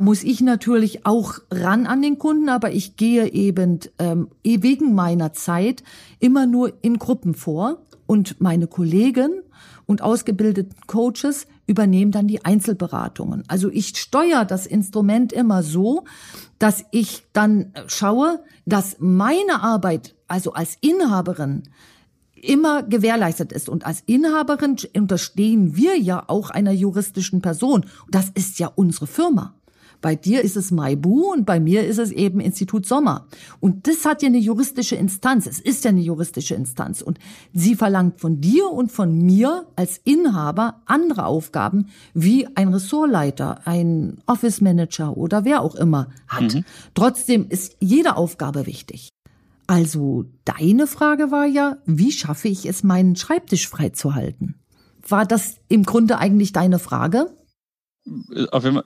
[0.00, 4.94] muss ich natürlich auch ran an den Kunden, aber ich gehe eben ähm, eh wegen
[4.94, 5.82] meiner Zeit
[6.20, 9.42] immer nur in Gruppen vor und meine Kollegen
[9.86, 13.42] und ausgebildeten Coaches übernehmen dann die Einzelberatungen.
[13.48, 16.04] Also ich steuere das Instrument immer so,
[16.58, 21.64] dass ich dann schaue, dass meine Arbeit, also als Inhaberin,
[22.44, 23.68] immer gewährleistet ist.
[23.68, 27.86] Und als Inhaberin unterstehen wir ja auch einer juristischen Person.
[28.10, 29.54] Das ist ja unsere Firma.
[30.00, 33.26] Bei dir ist es Maibu und bei mir ist es eben Institut Sommer.
[33.58, 35.46] Und das hat ja eine juristische Instanz.
[35.46, 37.02] Es ist ja eine juristische Instanz.
[37.02, 37.18] Und
[37.52, 44.18] sie verlangt von dir und von mir als Inhaber andere Aufgaben, wie ein Ressortleiter, ein
[44.26, 46.54] Office Manager oder wer auch immer hat.
[46.54, 46.64] Mhm.
[46.94, 49.08] Trotzdem ist jede Aufgabe wichtig.
[49.68, 54.54] Also deine Frage war ja, wie schaffe ich es, meinen Schreibtisch freizuhalten?
[55.06, 57.36] War das im Grunde eigentlich deine Frage?
[58.50, 58.84] Auf jeden Fall,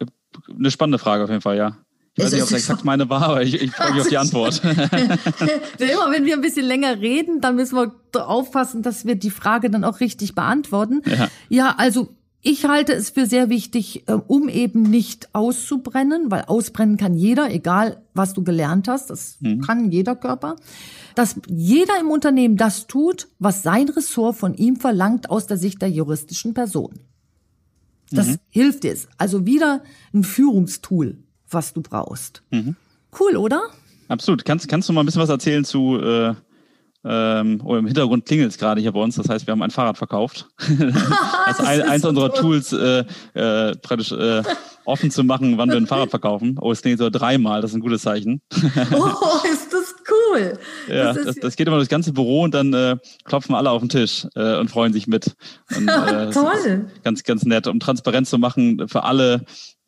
[0.49, 1.79] eine spannende Frage auf jeden Fall, ja.
[2.15, 4.19] Ich weiß nicht, ob es exakt meine war, aber ich, ich freue mich auf die
[4.19, 4.61] Antwort.
[4.65, 9.71] Immer wenn wir ein bisschen länger reden, dann müssen wir aufpassen, dass wir die Frage
[9.71, 11.03] dann auch richtig beantworten.
[11.07, 12.09] Ja, ja also
[12.45, 17.51] ich halte es für sehr wichtig, äh, um eben nicht auszubrennen, weil ausbrennen kann jeder,
[17.53, 19.61] egal was du gelernt hast, das mhm.
[19.61, 20.57] kann jeder Körper,
[21.15, 25.81] dass jeder im Unternehmen das tut, was sein Ressort von ihm verlangt aus der Sicht
[25.81, 26.99] der juristischen Person.
[28.11, 28.39] Das mhm.
[28.51, 28.97] hilft dir.
[29.19, 32.43] Also wieder ein Führungstool, was du brauchst.
[32.51, 32.75] Mhm.
[33.19, 33.63] Cool, oder?
[34.09, 34.45] Absolut.
[34.45, 36.35] Kannst, kannst du mal ein bisschen was erzählen zu äh,
[37.05, 39.17] ähm, oder im Hintergrund klingelt es gerade hier bei uns.
[39.17, 40.49] Das heißt, wir haben ein Fahrrad verkauft.
[40.69, 44.43] das ist ein, eins unserer Tools äh, äh, praktisch äh,
[44.85, 46.59] offen zu machen, wann wir ein Fahrrad verkaufen.
[46.61, 47.61] Oh, es klingelt so dreimal.
[47.61, 48.41] Das ist ein gutes Zeichen.
[48.53, 50.59] oh, ist das cool.
[50.89, 53.81] Ja, das, das, das, geht immer durchs ganze Büro und dann äh, klopfen alle auf
[53.81, 55.35] den Tisch äh, und freuen sich mit.
[55.77, 56.87] Und, äh, Toll.
[57.03, 59.45] Ganz, ganz nett, um Transparenz zu machen für alle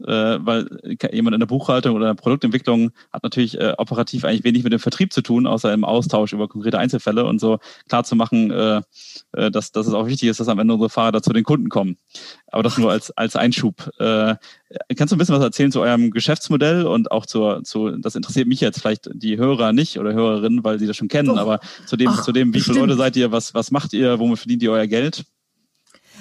[0.07, 0.69] weil
[1.13, 4.73] jemand in der Buchhaltung oder in der Produktentwicklung hat natürlich äh, operativ eigentlich wenig mit
[4.73, 8.51] dem Vertrieb zu tun, außer im Austausch über konkrete Einzelfälle und so klar zu machen,
[8.51, 8.83] äh,
[9.33, 11.69] äh, dass, dass es auch wichtig ist, dass am Ende unsere Fahrer zu den Kunden
[11.69, 11.97] kommen.
[12.49, 13.91] Aber das nur als, als Einschub.
[13.99, 14.37] Äh,
[14.97, 18.49] kannst du ein bisschen was erzählen zu eurem Geschäftsmodell und auch zur, zu, das interessiert
[18.49, 21.37] mich jetzt vielleicht die Hörer nicht oder Hörerinnen, weil sie das schon kennen, oh.
[21.37, 24.19] aber zu dem, Ach, zu dem, wie viele Leute seid ihr, was, was macht ihr,
[24.19, 25.25] womit verdient ihr euer Geld?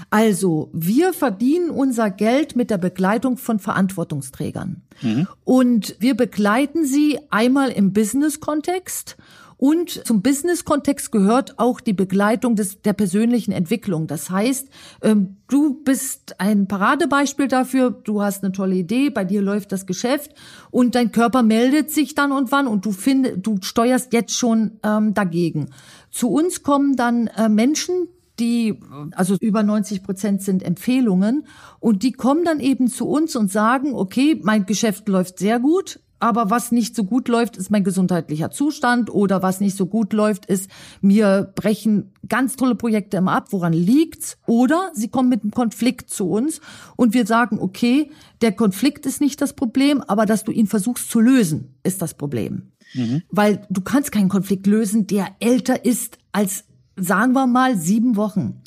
[0.09, 4.81] Also, wir verdienen unser Geld mit der Begleitung von Verantwortungsträgern.
[5.01, 5.27] Mhm.
[5.43, 9.17] Und wir begleiten sie einmal im Business-Kontext
[9.63, 14.07] und zum Business-Kontext gehört auch die Begleitung des, der persönlichen Entwicklung.
[14.07, 14.67] Das heißt,
[15.01, 19.85] ähm, du bist ein Paradebeispiel dafür, du hast eine tolle Idee, bei dir läuft das
[19.85, 20.31] Geschäft
[20.69, 24.79] und dein Körper meldet sich dann und wann und du findest, du steuerst jetzt schon
[24.83, 25.69] ähm, dagegen.
[26.11, 28.79] Zu uns kommen dann äh, Menschen, die,
[29.11, 31.45] also über 90 Prozent sind Empfehlungen
[31.79, 35.99] und die kommen dann eben zu uns und sagen, okay, mein Geschäft läuft sehr gut,
[36.23, 40.13] aber was nicht so gut läuft, ist mein gesundheitlicher Zustand oder was nicht so gut
[40.13, 40.69] läuft, ist,
[41.01, 43.47] mir brechen ganz tolle Projekte immer ab.
[43.49, 44.37] Woran liegt's?
[44.47, 46.61] Oder sie kommen mit einem Konflikt zu uns
[46.95, 48.09] und wir sagen, okay,
[48.41, 52.13] der Konflikt ist nicht das Problem, aber dass du ihn versuchst zu lösen, ist das
[52.13, 52.71] Problem.
[52.93, 53.23] Mhm.
[53.29, 56.63] Weil du kannst keinen Konflikt lösen, der älter ist als
[56.95, 58.61] sagen wir mal sieben Wochen.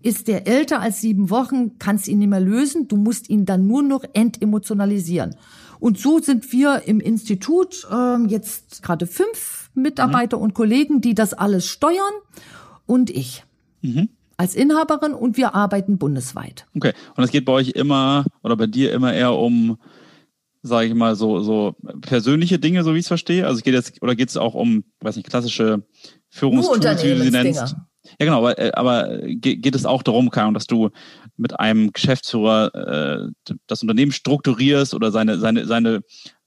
[0.00, 2.86] Ist der älter als sieben Wochen, kannst ihn nicht mehr lösen.
[2.86, 5.34] Du musst ihn dann nur noch entemotionalisieren.
[5.80, 10.44] Und so sind wir im Institut äh, jetzt gerade fünf Mitarbeiter mhm.
[10.44, 12.14] und Kollegen, die das alles steuern
[12.86, 13.44] und ich.
[13.82, 14.08] Mhm.
[14.36, 16.66] Als Inhaberin und wir arbeiten bundesweit.
[16.76, 16.92] Okay.
[17.16, 19.78] Und es geht bei euch immer oder bei dir immer eher um,
[20.62, 23.46] sage ich mal, so, so persönliche Dinge, so wie ich es verstehe.
[23.46, 25.82] Also geht jetzt, oder geht es auch um, weiß nicht, klassische
[26.30, 27.76] Führungstools, wie du sie nennst.
[28.18, 30.90] Ja, genau, aber, äh, aber geht es auch darum, Karin, dass du
[31.36, 36.00] mit einem Geschäftsführer äh, das Unternehmen strukturierst oder seine, seine, seine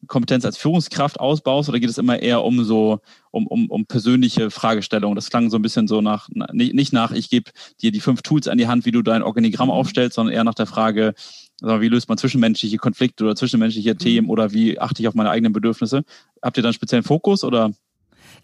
[0.07, 4.49] Kompetenz als Führungskraft ausbaust oder geht es immer eher um so, um, um, um persönliche
[4.49, 5.15] Fragestellungen?
[5.15, 8.21] Das klang so ein bisschen so nach, nicht, nicht nach, ich gebe dir die fünf
[8.21, 9.73] Tools an die Hand, wie du dein Organigramm mhm.
[9.73, 11.13] aufstellst, sondern eher nach der Frage,
[11.61, 13.99] wie löst man zwischenmenschliche Konflikte oder zwischenmenschliche mhm.
[13.99, 16.03] Themen oder wie achte ich auf meine eigenen Bedürfnisse?
[16.41, 17.71] Habt ihr da einen speziellen Fokus oder?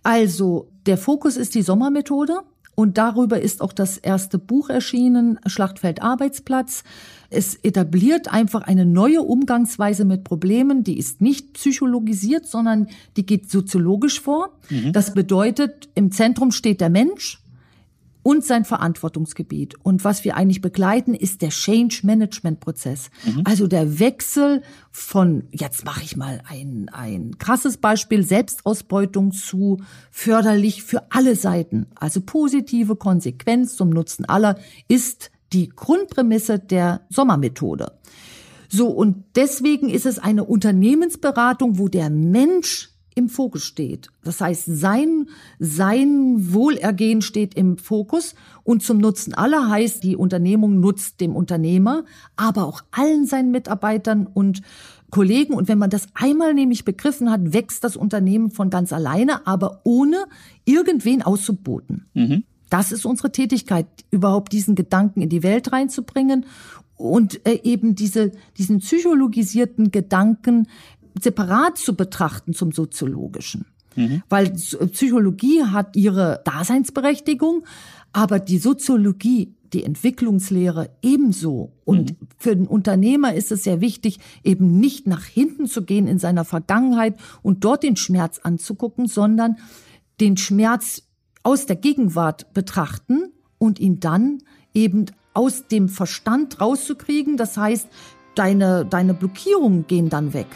[0.04, 2.42] Also, der Fokus ist die Sommermethode
[2.80, 6.84] Und darüber ist auch das erste Buch erschienen, Schlachtfeld Arbeitsplatz.
[7.32, 13.50] Es etabliert einfach eine neue Umgangsweise mit Problemen, die ist nicht psychologisiert, sondern die geht
[13.50, 14.52] soziologisch vor.
[14.70, 14.94] Mhm.
[14.94, 17.42] Das bedeutet, im Zentrum steht der Mensch
[18.28, 19.76] und sein Verantwortungsgebiet.
[19.84, 23.10] Und was wir eigentlich begleiten, ist der Change Management Prozess.
[23.24, 23.44] Mhm.
[23.46, 29.78] Also der Wechsel von, jetzt mache ich mal ein, ein krasses Beispiel, Selbstausbeutung zu
[30.12, 31.86] förderlich für alle Seiten.
[31.96, 34.60] Also positive Konsequenz zum Nutzen aller
[34.90, 37.94] ist die Grundprämisse der Sommermethode.
[38.68, 44.10] So, und deswegen ist es eine Unternehmensberatung, wo der Mensch im Fokus steht.
[44.24, 45.28] Das heißt, sein,
[45.60, 52.06] sein Wohlergehen steht im Fokus und zum Nutzen aller heißt, die Unternehmung nutzt dem Unternehmer,
[52.36, 54.62] aber auch allen seinen Mitarbeitern und
[55.10, 55.54] Kollegen.
[55.54, 59.82] Und wenn man das einmal nämlich begriffen hat, wächst das Unternehmen von ganz alleine, aber
[59.84, 60.26] ohne
[60.66, 62.06] irgendwen auszuboten.
[62.14, 62.44] Mhm.
[62.70, 66.46] Das ist unsere Tätigkeit, überhaupt diesen Gedanken in die Welt reinzubringen
[66.98, 70.68] und äh, eben diese, diesen psychologisierten Gedanken
[71.22, 73.66] separat zu betrachten zum soziologischen.
[73.96, 74.22] Mhm.
[74.30, 77.66] Weil Psychologie hat ihre Daseinsberechtigung,
[78.14, 81.74] aber die Soziologie, die Entwicklungslehre ebenso.
[81.84, 82.28] Und mhm.
[82.38, 86.46] für den Unternehmer ist es sehr wichtig, eben nicht nach hinten zu gehen in seiner
[86.46, 89.58] Vergangenheit und dort den Schmerz anzugucken, sondern
[90.22, 91.04] den Schmerz
[91.44, 94.40] aus der Gegenwart betrachten und ihn dann
[94.74, 97.38] eben aus dem Verstand rauszukriegen.
[97.38, 97.88] Das heißt,
[98.36, 100.48] deine, deine Blockierungen gehen dann weg.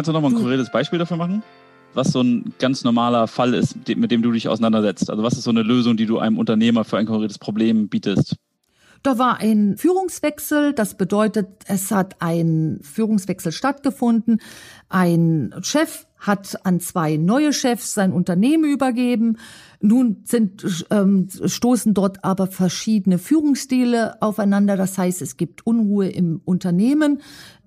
[0.00, 1.42] Kannst du noch mal ein konkretes Beispiel dafür machen?
[1.92, 5.10] Was so ein ganz normaler Fall ist, mit dem du dich auseinandersetzt?
[5.10, 8.36] Also was ist so eine Lösung, die du einem Unternehmer für ein konkretes Problem bietest?
[9.02, 14.40] Da war ein Führungswechsel, das bedeutet, es hat ein Führungswechsel stattgefunden.
[14.88, 19.36] Ein Chef hat an zwei neue Chefs sein Unternehmen übergeben.
[19.82, 24.78] Nun sind, ähm, stoßen dort aber verschiedene Führungsstile aufeinander.
[24.78, 27.20] Das heißt, es gibt Unruhe im Unternehmen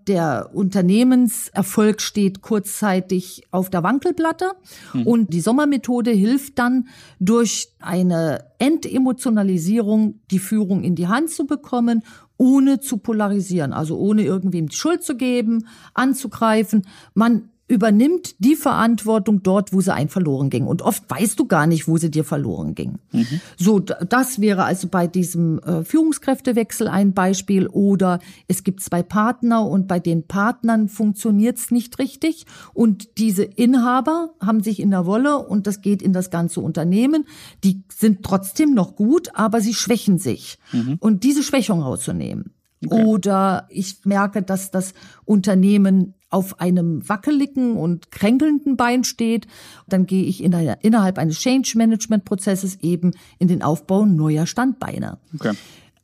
[0.07, 4.51] der Unternehmenserfolg steht kurzzeitig auf der Wankelplatte
[4.93, 5.07] mhm.
[5.07, 6.87] und die Sommermethode hilft dann
[7.19, 12.03] durch eine Entemotionalisierung die Führung in die Hand zu bekommen,
[12.37, 16.87] ohne zu polarisieren, also ohne irgendwem die Schuld zu geben, anzugreifen.
[17.13, 20.67] Man übernimmt die Verantwortung dort, wo sie ein verloren ging.
[20.67, 22.99] Und oft weißt du gar nicht, wo sie dir verloren ging.
[23.11, 23.41] Mhm.
[23.57, 27.67] So, das wäre also bei diesem äh, Führungskräftewechsel ein Beispiel.
[27.67, 32.45] Oder es gibt zwei Partner und bei den Partnern funktioniert es nicht richtig.
[32.73, 37.25] Und diese Inhaber haben sich in der Wolle und das geht in das ganze Unternehmen.
[37.63, 40.59] Die sind trotzdem noch gut, aber sie schwächen sich.
[40.73, 40.97] Mhm.
[40.99, 42.53] Und diese Schwächung rauszunehmen.
[42.85, 43.05] Okay.
[43.05, 44.93] Oder ich merke, dass das
[45.25, 49.47] Unternehmen auf einem wackeligen und kränkelnden Bein steht,
[49.87, 54.47] dann gehe ich in einer, innerhalb eines Change Management Prozesses eben in den Aufbau neuer
[54.47, 55.19] Standbeine.
[55.35, 55.53] Okay.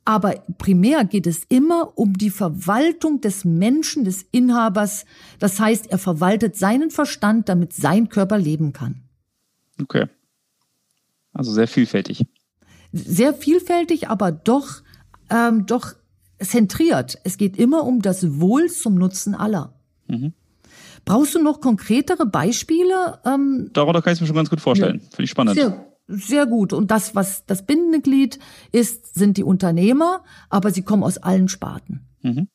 [0.04, 5.04] Aber primär geht es immer um die Verwaltung des Menschen, des Inhabers.
[5.38, 9.02] Das heißt, er verwaltet seinen Verstand, damit sein Körper leben kann.
[9.80, 10.06] Okay.
[11.32, 12.26] Also sehr vielfältig.
[12.92, 14.82] Sehr vielfältig, aber doch,
[15.28, 15.94] ähm, doch
[16.40, 17.18] zentriert.
[17.24, 19.79] Es geht immer um das Wohl zum Nutzen aller.
[20.10, 20.32] Mhm.
[21.04, 23.18] Brauchst du noch konkretere Beispiele?
[23.24, 25.00] Ähm, Darunter kann ich es mir schon ganz gut vorstellen.
[25.02, 25.08] Ja.
[25.10, 25.54] Finde ich spannend.
[25.54, 26.72] Sehr, sehr gut.
[26.72, 28.38] Und das, was das bindende Glied
[28.72, 32.06] ist, sind die Unternehmer, aber sie kommen aus allen Sparten.
[32.22, 32.48] Mhm.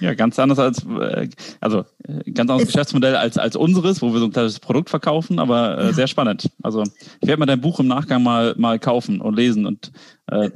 [0.00, 1.28] Ja, ganz anders als, äh,
[1.60, 4.90] also äh, ganz anderes es Geschäftsmodell als, als unseres, wo wir so ein kleines Produkt
[4.90, 5.92] verkaufen, aber äh, ja.
[5.92, 6.50] sehr spannend.
[6.62, 6.82] Also
[7.20, 9.92] ich werde mal dein Buch im Nachgang mal, mal kaufen und lesen und
[10.26, 10.50] äh,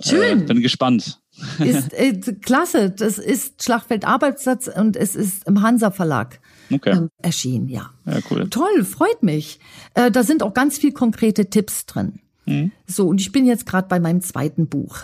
[0.00, 0.42] Schön.
[0.42, 1.20] Äh, bin gespannt.
[1.58, 2.90] Ist äh, klasse.
[2.90, 6.40] Das ist Schlachtfeld Arbeitsplatz und es ist im Hansa Verlag.
[6.70, 6.90] Okay.
[6.90, 7.90] Ähm, erschienen, ja.
[8.04, 8.48] Ja, cool.
[8.50, 9.58] Toll, freut mich.
[9.94, 12.20] Äh, da sind auch ganz viel konkrete Tipps drin.
[12.46, 12.72] Mhm.
[12.86, 15.00] So, und ich bin jetzt gerade bei meinem zweiten Buch.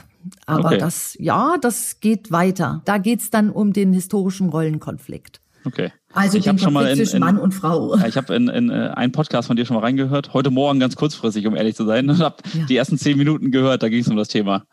[0.46, 0.78] Aber okay.
[0.78, 2.82] das, ja, das geht weiter.
[2.84, 5.40] Da geht's dann um den historischen Rollenkonflikt.
[5.64, 5.92] Okay.
[6.12, 7.96] Also ich den schon mal in, zwischen Mann und Frau.
[7.96, 10.34] Ja, ich habe in, in äh, einen Podcast von dir schon mal reingehört.
[10.34, 12.08] Heute Morgen ganz kurzfristig, um ehrlich zu sein.
[12.10, 12.64] Und habe ja.
[12.66, 13.82] die ersten zehn Minuten gehört.
[13.82, 14.66] Da ging es um das Thema.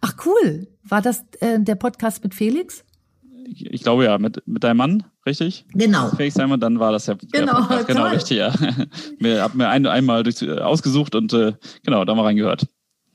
[0.00, 0.68] Ach cool.
[0.84, 2.84] War das äh, der Podcast mit Felix?
[3.46, 5.64] Ich, ich, glaube ja, mit, mit deinem Mann, richtig?
[5.72, 6.10] Genau.
[6.10, 7.16] Felix Simon, dann war das ja.
[7.32, 8.52] Genau, Podcast, genau richtig, ja.
[9.18, 12.66] Ich habe mir ein, einmal durch, ausgesucht und äh, genau, da mal reingehört.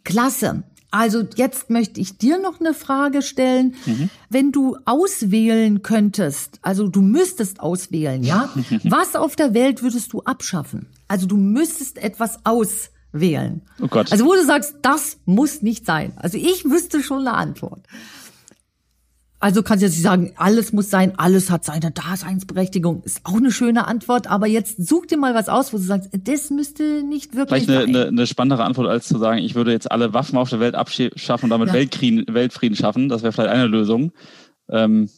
[0.04, 0.64] Klasse.
[0.94, 3.74] Also jetzt möchte ich dir noch eine Frage stellen.
[3.88, 4.10] Mhm.
[4.30, 8.50] Wenn du auswählen könntest, also du müsstest auswählen, ja?
[8.84, 10.88] was auf der Welt würdest du abschaffen?
[11.08, 12.46] Also du müsstest etwas
[13.14, 13.62] auswählen.
[13.82, 14.12] Oh Gott.
[14.12, 16.14] Also wo du sagst, das muss nicht sein.
[16.18, 17.86] Also ich wüsste schon eine Antwort.
[19.40, 23.04] Also kannst du jetzt nicht sagen, alles muss sein, alles hat seine Daseinsberechtigung.
[23.04, 26.12] Ist auch eine schöne Antwort, aber jetzt such dir mal was aus, wo du sagst,
[26.14, 29.74] das müsste nicht wirklich Vielleicht eine, eine, eine spannendere Antwort, als zu sagen, ich würde
[29.74, 31.74] jetzt alle Waffen auf der Welt abschaffen und damit ja.
[31.74, 33.10] Weltkriegen, Weltfrieden schaffen.
[33.10, 34.14] Das wäre vielleicht eine Lösung.
[34.70, 35.10] Ähm,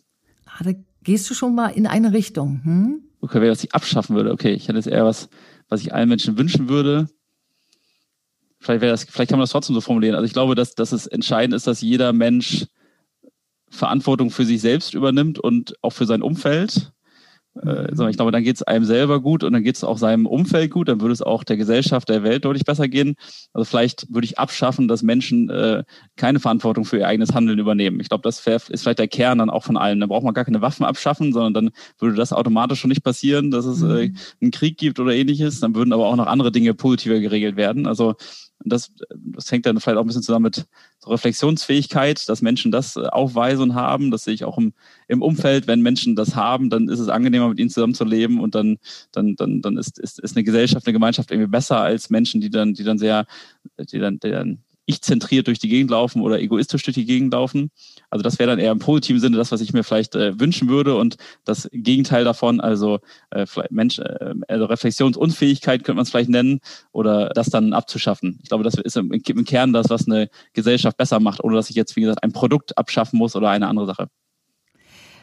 [0.48, 0.72] ah, da
[1.04, 2.62] gehst du schon mal in eine Richtung.
[2.64, 3.04] Hm?
[3.22, 4.32] Okay, wer das nicht abschaffen würde.
[4.32, 5.30] Okay, ich hätte jetzt eher was,
[5.70, 7.10] was ich allen Menschen wünschen würde.
[8.66, 10.16] Vielleicht, wäre das, vielleicht kann man das trotzdem so formulieren.
[10.16, 12.66] Also ich glaube, dass, dass es entscheidend ist, dass jeder Mensch
[13.70, 16.92] Verantwortung für sich selbst übernimmt und auch für sein Umfeld.
[17.62, 18.10] Äh, mhm.
[18.10, 20.72] ich glaube, dann geht es einem selber gut und dann geht es auch seinem Umfeld
[20.72, 23.16] gut, dann würde es auch der Gesellschaft, der Welt deutlich besser gehen.
[23.54, 25.84] Also vielleicht würde ich abschaffen, dass Menschen äh,
[26.18, 28.00] keine Verantwortung für ihr eigenes Handeln übernehmen.
[28.00, 30.00] Ich glaube, das ist vielleicht der Kern dann auch von allen.
[30.00, 33.52] Da braucht man gar keine Waffen abschaffen, sondern dann würde das automatisch schon nicht passieren,
[33.52, 34.18] dass es äh, mhm.
[34.42, 35.60] einen Krieg gibt oder ähnliches.
[35.60, 37.86] Dann würden aber auch noch andere Dinge positiver geregelt werden.
[37.86, 38.16] Also
[38.64, 40.66] das, das hängt dann vielleicht auch ein bisschen zusammen mit
[41.00, 44.12] so Reflexionsfähigkeit, dass Menschen das äh, aufweisen und haben.
[44.12, 44.74] Das sehe ich auch im,
[45.08, 45.68] im Umfeld.
[45.68, 48.78] Wenn Menschen das haben, dann ist es angenehmer, mit ihnen zusammenzuleben und dann,
[49.12, 52.50] dann, dann, dann ist, ist, ist eine Gesellschaft, eine Gemeinschaft irgendwie besser als Menschen, die
[52.50, 53.26] dann, die dann sehr,
[53.78, 57.72] die dann, die dann ich-zentriert durch die Gegend laufen oder egoistisch durch die Gegend laufen.
[58.10, 60.70] Also das wäre dann eher im positiven Sinne das, was ich mir vielleicht äh, wünschen
[60.70, 63.00] würde und das Gegenteil davon, also
[63.32, 66.60] äh, vielleicht Mensch, äh, also Reflexionsunfähigkeit könnte man es vielleicht nennen
[66.92, 68.40] oder das dann abzuschaffen.
[68.44, 71.70] Ich glaube, das ist im, im Kern das, was eine Gesellschaft besser macht, ohne dass
[71.70, 74.08] ich jetzt, wie gesagt, ein Produkt abschaffen muss oder eine andere Sache.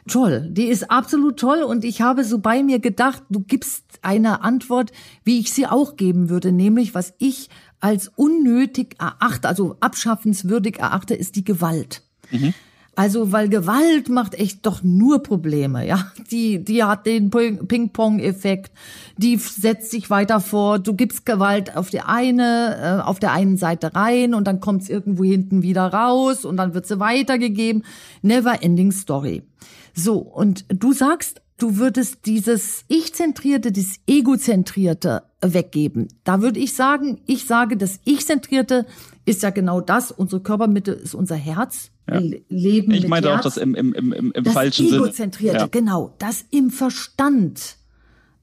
[0.09, 4.43] Toll, die ist absolut toll und ich habe so bei mir gedacht, du gibst eine
[4.43, 4.91] Antwort,
[5.23, 7.49] wie ich sie auch geben würde, nämlich was ich
[7.83, 12.03] als unnötig erachte, also abschaffenswürdig erachte, ist die Gewalt.
[12.31, 12.55] Mhm.
[12.95, 16.13] Also, weil Gewalt macht echt doch nur Probleme, ja.
[16.31, 18.71] Die, die hat den Ping-Pong-Effekt,
[19.17, 20.79] die setzt sich weiter vor.
[20.79, 24.83] Du gibst Gewalt auf die eine, äh, auf der einen Seite rein und dann kommt
[24.83, 27.83] es irgendwo hinten wieder raus und dann wird sie weitergegeben.
[28.21, 29.43] Never ending story.
[29.95, 36.09] So, und du sagst, du würdest dieses Ich-Zentrierte, dieses Ego-Zentrierte weggeben.
[36.25, 38.87] Da würde ich sagen, ich sage, das Ich-Zentrierte
[39.25, 40.11] ist ja genau das.
[40.13, 41.91] Unsere Körpermitte ist unser Herz.
[42.09, 42.21] Ja.
[42.49, 43.41] Leben ich meinte Herz.
[43.41, 44.99] auch das im, im, im, im das falschen Sinne.
[44.99, 45.67] Das Egozentrierte, ja.
[45.67, 46.15] genau.
[46.19, 47.77] Das im Verstand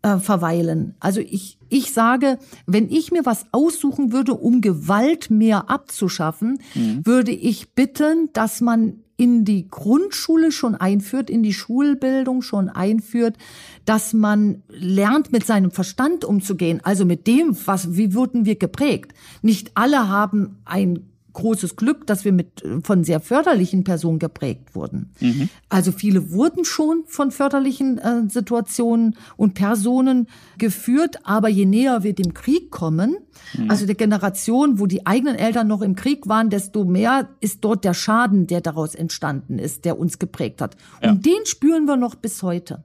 [0.01, 0.95] äh, verweilen.
[0.99, 7.05] Also ich, ich sage, wenn ich mir was aussuchen würde, um Gewalt mehr abzuschaffen, mhm.
[7.05, 13.35] würde ich bitten, dass man in die Grundschule schon einführt, in die Schulbildung schon einführt,
[13.83, 19.13] dass man lernt, mit seinem Verstand umzugehen, also mit dem, was, wie wurden wir geprägt.
[19.41, 25.11] Nicht alle haben ein großes Glück, dass wir mit von sehr förderlichen Personen geprägt wurden.
[25.19, 25.49] Mhm.
[25.69, 30.27] Also viele wurden schon von förderlichen äh, Situationen und Personen
[30.57, 33.17] geführt, aber je näher wir dem Krieg kommen,
[33.57, 33.69] mhm.
[33.69, 37.83] also der Generation, wo die eigenen Eltern noch im Krieg waren, desto mehr ist dort
[37.83, 40.75] der Schaden, der daraus entstanden ist, der uns geprägt hat.
[41.01, 41.11] Ja.
[41.11, 42.83] Und den spüren wir noch bis heute.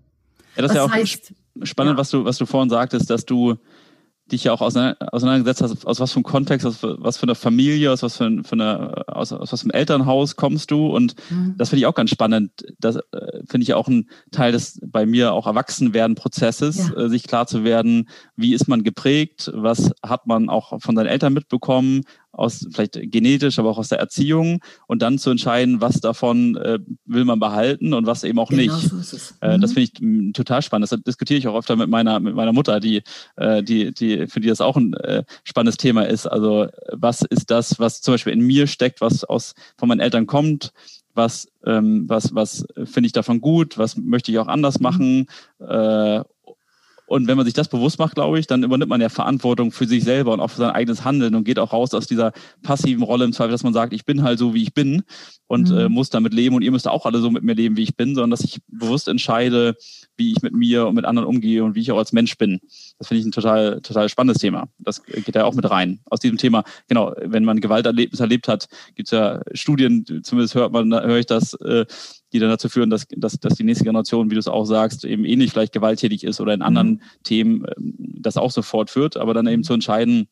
[0.56, 1.98] Ja, das, das ist ja auch heißt, spannend, ja.
[1.98, 3.56] was du was du vorhin sagtest, dass du
[4.32, 7.92] dich ja auch auseinandergesetzt hast, aus was für einem Kontext, aus was für einer Familie,
[7.92, 11.54] aus was für, für eine aus, aus was für einem Elternhaus kommst du und mhm.
[11.58, 12.50] das finde ich auch ganz spannend.
[12.80, 13.00] Das äh,
[13.46, 17.04] finde ich auch ein Teil des bei mir auch Erwachsenwerden Prozesses, ja.
[17.04, 21.06] äh, sich klar zu werden, wie ist man geprägt, was hat man auch von seinen
[21.06, 22.02] Eltern mitbekommen,
[22.34, 26.78] aus vielleicht genetisch, aber auch aus der Erziehung und dann zu entscheiden, was davon äh,
[27.04, 28.90] will man behalten und was eben auch genau nicht.
[28.90, 29.34] So ist es.
[29.40, 29.60] Äh, mhm.
[29.60, 30.90] Das finde ich m, total spannend.
[30.90, 33.02] Das diskutiere ich auch öfter mit meiner mit meiner Mutter, die
[33.36, 36.26] äh, die die für die das auch ein äh, spannendes Thema ist.
[36.26, 40.26] Also was ist das, was zum Beispiel in mir steckt, was aus von meinen Eltern
[40.26, 40.72] kommt?
[41.14, 43.78] Was ähm, was was finde ich davon gut?
[43.78, 44.82] Was möchte ich auch anders mhm.
[44.82, 45.26] machen?
[45.60, 46.22] Äh,
[47.06, 49.86] und wenn man sich das bewusst macht, glaube ich, dann übernimmt man ja Verantwortung für
[49.86, 52.32] sich selber und auch für sein eigenes Handeln und geht auch raus aus dieser
[52.62, 55.02] passiven Rolle im Zweifel, dass man sagt, ich bin halt so, wie ich bin
[55.46, 55.78] und mhm.
[55.78, 57.96] äh, muss damit leben und ihr müsst auch alle so mit mir leben, wie ich
[57.96, 59.76] bin, sondern dass ich bewusst entscheide,
[60.16, 62.60] wie ich mit mir und mit anderen umgehe und wie ich auch als Mensch bin.
[62.98, 64.68] Das finde ich ein total, total spannendes Thema.
[64.78, 66.00] Das geht ja auch mit rein.
[66.06, 70.72] Aus diesem Thema, genau, wenn man Gewalterlebnis erlebt hat, gibt es ja Studien, zumindest hört
[70.72, 71.84] man, höre ich das, äh,
[72.34, 75.04] die dann dazu führen, dass, dass, dass die nächste Generation, wie du es auch sagst,
[75.04, 77.00] eben ähnlich vielleicht gewalttätig ist oder in anderen mhm.
[77.22, 80.26] Themen ähm, das auch sofort führt, aber dann eben zu entscheiden,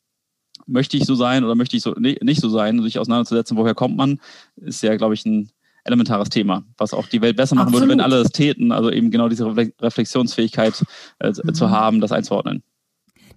[0.67, 3.97] möchte ich so sein oder möchte ich so nicht so sein, sich auseinanderzusetzen, woher kommt
[3.97, 4.19] man,
[4.57, 5.49] ist ja, glaube ich, ein
[5.85, 7.89] elementares Thema, was auch die Welt besser machen Absolut.
[7.89, 10.83] würde, wenn alle das täten, also eben genau diese Reflexionsfähigkeit
[11.19, 11.53] äh, mhm.
[11.53, 12.63] zu haben, das einzuordnen.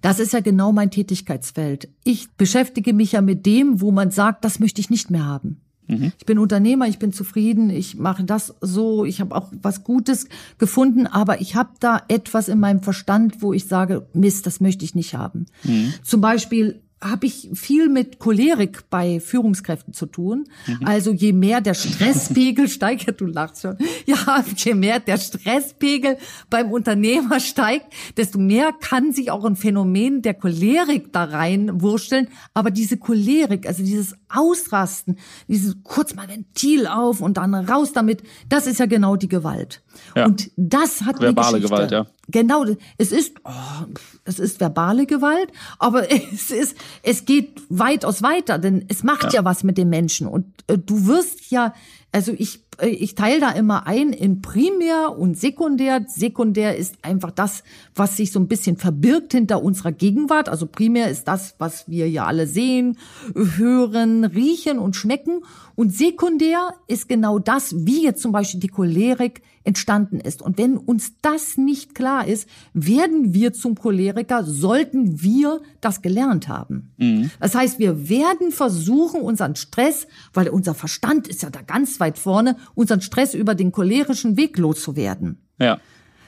[0.01, 1.89] Das ist ja genau mein Tätigkeitsfeld.
[2.03, 5.61] Ich beschäftige mich ja mit dem, wo man sagt, das möchte ich nicht mehr haben.
[5.87, 6.11] Mhm.
[6.17, 10.27] Ich bin Unternehmer, ich bin zufrieden, ich mache das so, ich habe auch was Gutes
[10.57, 14.85] gefunden, aber ich habe da etwas in meinem Verstand, wo ich sage, Mist, das möchte
[14.85, 15.45] ich nicht haben.
[15.63, 15.93] Mhm.
[16.03, 20.45] Zum Beispiel habe ich viel mit Cholerik bei Führungskräften zu tun.
[20.65, 20.87] Mhm.
[20.87, 26.17] Also je mehr der Stresspegel steigt, ja, du lachst schon, ja, je mehr der Stresspegel
[26.49, 32.29] beim Unternehmer steigt, desto mehr kann sich auch ein Phänomen der Cholerik da reinwursteln.
[32.55, 35.17] Aber diese Cholerik, also dieses Ausrasten,
[35.47, 39.81] dieses kurz mal Ventil auf und dann raus damit, das ist ja genau die Gewalt.
[40.15, 40.25] Ja.
[40.25, 42.05] Und das hat verbale Gewalt, ja.
[42.29, 42.65] Genau,
[42.97, 43.85] es ist, oh,
[44.25, 49.39] es ist verbale Gewalt, aber es ist, es geht weitaus weiter, denn es macht ja,
[49.39, 51.73] ja was mit den Menschen und äh, du wirst ja,
[52.11, 56.05] also ich, ich teile da immer ein in Primär und Sekundär.
[56.07, 57.63] Sekundär ist einfach das,
[57.95, 60.49] was sich so ein bisschen verbirgt hinter unserer Gegenwart.
[60.49, 62.97] Also Primär ist das, was wir ja alle sehen,
[63.33, 65.43] hören, riechen und schmecken.
[65.75, 70.41] Und sekundär ist genau das, wie jetzt zum Beispiel die Cholerik entstanden ist.
[70.41, 76.47] Und wenn uns das nicht klar ist, werden wir zum Choleriker, sollten wir das gelernt
[76.47, 76.93] haben.
[76.97, 77.31] Mhm.
[77.41, 82.17] Das heißt, wir werden versuchen, unseren Stress, weil unser Verstand ist ja da ganz weit
[82.17, 85.37] vorne, unseren Stress über den cholerischen Weg loszuwerden.
[85.59, 85.79] Ja.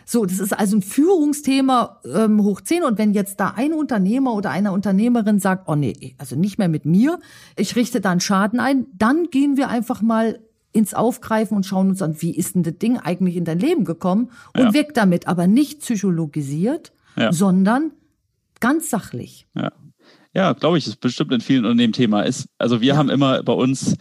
[0.05, 2.83] So, das ist also ein Führungsthema ähm, hoch 10.
[2.83, 6.67] Und wenn jetzt da ein Unternehmer oder eine Unternehmerin sagt, oh nee, also nicht mehr
[6.67, 7.19] mit mir,
[7.55, 10.39] ich richte da einen Schaden ein, dann gehen wir einfach mal
[10.71, 13.85] ins Aufgreifen und schauen uns an, wie ist denn das Ding eigentlich in dein Leben
[13.85, 14.73] gekommen und ja.
[14.73, 17.31] weg damit, aber nicht psychologisiert, ja.
[17.31, 17.91] sondern
[18.59, 19.47] ganz sachlich.
[19.55, 19.71] Ja,
[20.33, 22.21] ja glaube ich, ist bestimmt in vielen Unternehmen Thema.
[22.21, 22.97] Ist, also wir ja.
[22.97, 23.95] haben immer bei uns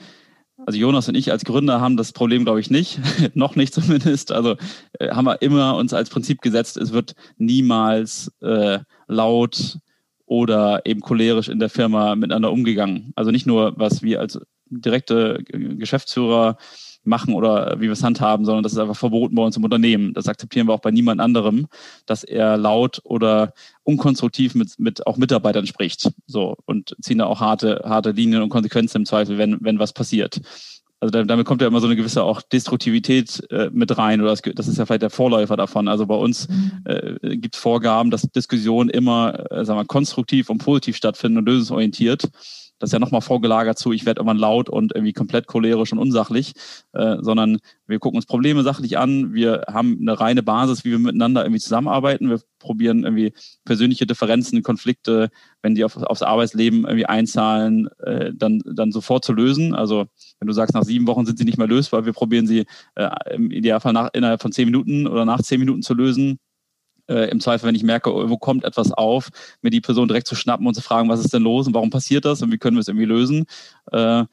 [0.67, 3.01] also Jonas und ich als Gründer haben das Problem, glaube ich, nicht,
[3.35, 4.33] noch nicht zumindest.
[4.33, 4.57] Also
[4.99, 9.79] äh, haben wir immer uns als Prinzip gesetzt, es wird niemals äh, laut
[10.27, 13.13] oder eben cholerisch in der Firma miteinander umgegangen.
[13.17, 14.39] Also nicht nur, was wir als
[14.71, 16.57] direkte Geschäftsführer
[17.05, 20.15] machen oder wie wir es handhaben, sondern das ist einfach verboten bei uns im Unternehmen.
[20.15, 21.67] Das akzeptieren wir auch bei niemand anderem,
[22.07, 23.53] dass er laut oder
[23.83, 26.11] unkonstruktiv mit, mit auch Mitarbeitern spricht.
[26.27, 29.93] So und ziehen da auch harte, harte Linien und Konsequenzen im Zweifel, wenn, wenn was
[29.93, 30.41] passiert.
[31.01, 34.43] Also damit kommt ja immer so eine gewisse auch Destruktivität äh, mit rein oder das,
[34.43, 35.87] das, ist ja vielleicht der Vorläufer davon.
[35.87, 36.73] Also bei uns mhm.
[36.85, 41.47] äh, gibt es Vorgaben, dass Diskussionen immer äh, sagen wir, konstruktiv und positiv stattfinden und
[41.47, 42.29] lösungsorientiert
[42.79, 45.99] das ist ja nochmal vorgelagert zu, ich werde irgendwann laut und irgendwie komplett cholerisch und
[45.99, 46.53] unsachlich,
[46.93, 50.99] äh, sondern wir gucken uns Probleme sachlich an, wir haben eine reine Basis, wie wir
[50.99, 53.33] miteinander irgendwie zusammenarbeiten, wir probieren irgendwie
[53.65, 55.31] persönliche Differenzen, Konflikte,
[55.63, 59.75] wenn die auf, aufs Arbeitsleben irgendwie einzahlen, äh, dann, dann sofort zu lösen.
[59.75, 60.07] Also
[60.39, 63.11] wenn du sagst, nach sieben Wochen sind sie nicht mehr lösbar, wir probieren sie äh,
[63.35, 66.39] im Idealfall nach, innerhalb von zehn Minuten oder nach zehn Minuten zu lösen
[67.09, 69.31] äh, im Zweifel, wenn ich merke, wo kommt etwas auf,
[69.63, 71.91] mir die Person direkt zu schnappen und zu fragen, was ist denn los und warum
[71.91, 73.47] passiert das und wie können wir es irgendwie lösen.
[73.93, 74.25] Äh,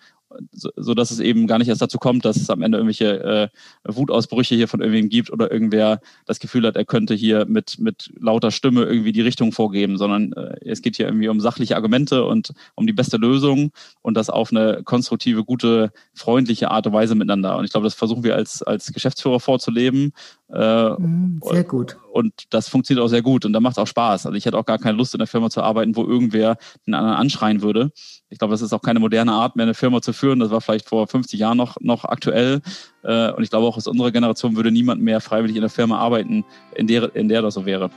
[0.52, 3.24] so, so dass es eben gar nicht erst dazu kommt, dass es am Ende irgendwelche
[3.24, 3.50] äh,
[3.86, 8.12] Wutausbrüche hier von irgendwem gibt oder irgendwer das Gefühl hat, er könnte hier mit, mit
[8.20, 12.26] lauter Stimme irgendwie die Richtung vorgeben, sondern äh, es geht hier irgendwie um sachliche Argumente
[12.26, 13.72] und um die beste Lösung
[14.02, 17.58] und das auf eine konstruktive, gute, freundliche Art und Weise miteinander.
[17.58, 20.14] Und ich glaube, das versuchen wir als, als Geschäftsführer vorzuleben.
[20.52, 21.98] Äh, mhm, sehr gut.
[22.16, 24.26] Und das funktioniert auch sehr gut und da macht es auch Spaß.
[24.26, 26.56] Also ich hätte auch gar keine Lust, in der Firma zu arbeiten, wo irgendwer
[26.88, 27.92] den anderen anschreien würde.
[28.30, 30.40] Ich glaube, das ist auch keine moderne Art mehr, eine Firma zu führen.
[30.40, 32.62] Das war vielleicht vor 50 Jahren noch, noch aktuell.
[33.04, 35.98] Äh, und ich glaube auch aus unserer Generation würde niemand mehr freiwillig in der Firma
[35.98, 37.90] arbeiten, in der, in der das so wäre.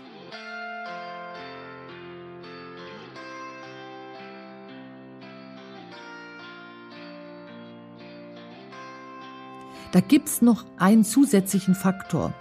[9.92, 12.34] Da gibt's noch einen zusätzlichen Faktor.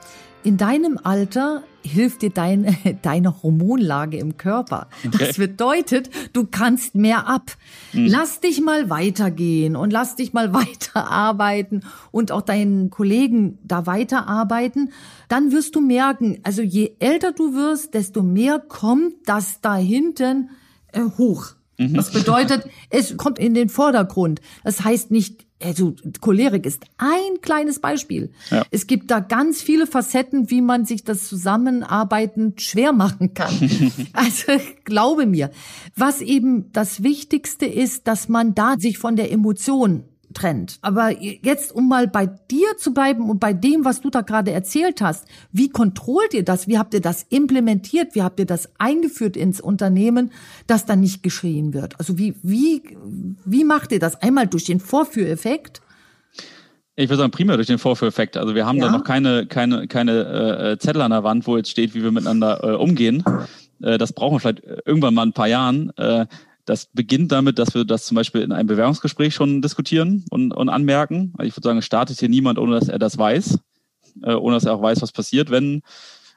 [0.47, 4.87] In deinem Alter hilft dir deine, deine Hormonlage im Körper.
[5.19, 7.51] Das bedeutet, du kannst mehr ab.
[7.91, 8.07] Mhm.
[8.07, 14.93] Lass dich mal weitergehen und lass dich mal weiterarbeiten und auch deinen Kollegen da weiterarbeiten.
[15.27, 20.51] Dann wirst du merken, also je älter du wirst, desto mehr kommt das da hinten
[20.93, 21.56] äh, hoch.
[21.77, 21.93] Mhm.
[21.93, 24.41] Das bedeutet, es kommt in den Vordergrund.
[24.63, 28.31] Das heißt nicht, also Cholerik ist ein kleines Beispiel.
[28.51, 28.63] Ja.
[28.69, 33.53] Es gibt da ganz viele Facetten, wie man sich das Zusammenarbeiten schwer machen kann.
[34.13, 34.53] also
[34.85, 35.51] glaube mir,
[35.95, 40.03] was eben das Wichtigste ist, dass man da sich von der Emotion
[40.37, 40.77] trennt.
[40.81, 44.51] Aber jetzt, um mal bei dir zu bleiben und bei dem, was du da gerade
[44.51, 46.67] erzählt hast, wie kontrollt ihr das?
[46.67, 48.13] Wie habt ihr das implementiert?
[48.13, 50.31] Wie habt ihr das eingeführt ins Unternehmen,
[50.67, 51.99] dass da nicht geschrien wird?
[51.99, 52.97] Also wie, wie,
[53.45, 54.21] wie macht ihr das?
[54.21, 55.81] Einmal durch den Vorführeffekt?
[56.95, 58.37] Ich würde sagen, primär durch den Vorführeffekt.
[58.37, 58.85] Also wir haben ja.
[58.85, 62.11] da noch keine, keine, keine äh, Zettel an der Wand, wo jetzt steht, wie wir
[62.11, 63.23] miteinander äh, umgehen.
[63.81, 65.91] Äh, das brauchen wir vielleicht irgendwann mal ein paar Jahren.
[65.97, 66.25] Äh,
[66.67, 70.67] das beginnt damit, dass wir das zum Beispiel in einem Bewerbungsgespräch schon diskutieren und, und
[70.67, 71.33] anmerken.
[71.37, 73.57] Also ich würde sagen, startet hier niemand, ohne dass er das weiß,
[74.23, 75.81] äh, ohne dass er auch weiß, was passiert, wenn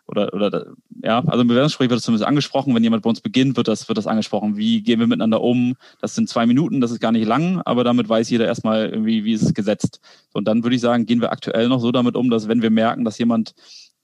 [0.07, 0.67] oder, oder
[1.03, 2.75] ja, also im Bewerbungsgespräch wird das zumindest angesprochen.
[2.75, 4.57] Wenn jemand bei uns beginnt, wird das, wird das angesprochen.
[4.57, 5.77] Wie gehen wir miteinander um?
[6.01, 9.25] Das sind zwei Minuten, das ist gar nicht lang, aber damit weiß jeder erstmal irgendwie,
[9.25, 10.01] wie ist es gesetzt.
[10.33, 12.71] Und dann würde ich sagen, gehen wir aktuell noch so damit um, dass wenn wir
[12.71, 13.55] merken, dass jemand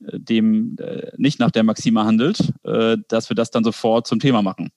[0.04, 4.20] äh, dem äh, nicht nach der Maxime handelt, äh, dass wir das dann sofort zum
[4.20, 4.70] Thema machen.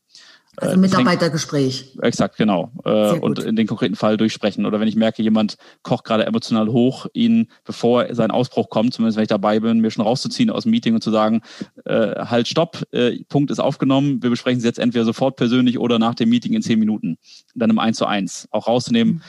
[0.62, 1.98] Also äh, Mitarbeitergespräch.
[2.02, 2.72] Exakt, genau.
[2.84, 4.66] Äh, und in den konkreten Fall durchsprechen.
[4.66, 9.18] Oder wenn ich merke, jemand kocht gerade emotional hoch, ihn, bevor sein Ausbruch kommt, zumindest
[9.18, 11.42] wenn ich dabei bin, mir schon rauszuziehen aus dem Meeting und zu sagen,
[11.86, 16.00] äh, halt, stopp, äh, Punkt ist aufgenommen, wir besprechen es jetzt entweder sofort persönlich oder
[16.00, 17.18] nach dem Meeting in zehn Minuten.
[17.56, 18.48] Dann im Eins zu eins.
[18.52, 19.22] Auch rauszunehmen, mhm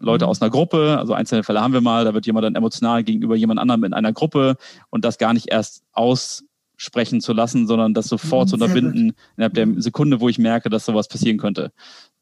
[0.00, 0.30] Leute mhm.
[0.30, 3.36] aus einer Gruppe, also einzelne Fälle haben wir mal, da wird jemand dann emotional gegenüber
[3.36, 4.56] jemand anderem in einer Gruppe
[4.90, 6.44] und das gar nicht erst aus
[6.82, 9.16] sprechen zu lassen, sondern das sofort zu unterbinden gut.
[9.36, 11.72] innerhalb der Sekunde, wo ich merke, dass sowas passieren könnte.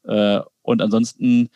[0.03, 1.49] Äh, und ansonsten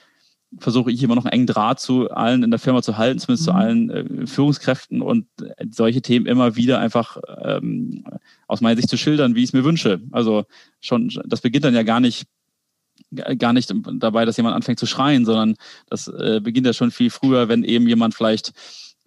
[0.57, 3.47] versuche ich immer noch einen engen Draht zu allen in der Firma zu halten, zumindest
[3.47, 3.51] mhm.
[3.51, 5.27] zu allen äh, Führungskräften und
[5.69, 8.05] solche Themen immer wieder einfach ähm,
[8.47, 10.01] aus meiner Sicht zu schildern, wie ich es mir wünsche.
[10.11, 10.45] Also
[10.79, 12.25] schon, das beginnt dann ja gar nicht
[13.37, 15.55] gar nicht dabei, dass jemand anfängt zu schreien, sondern
[15.87, 18.53] das äh, beginnt ja schon viel früher, wenn eben jemand vielleicht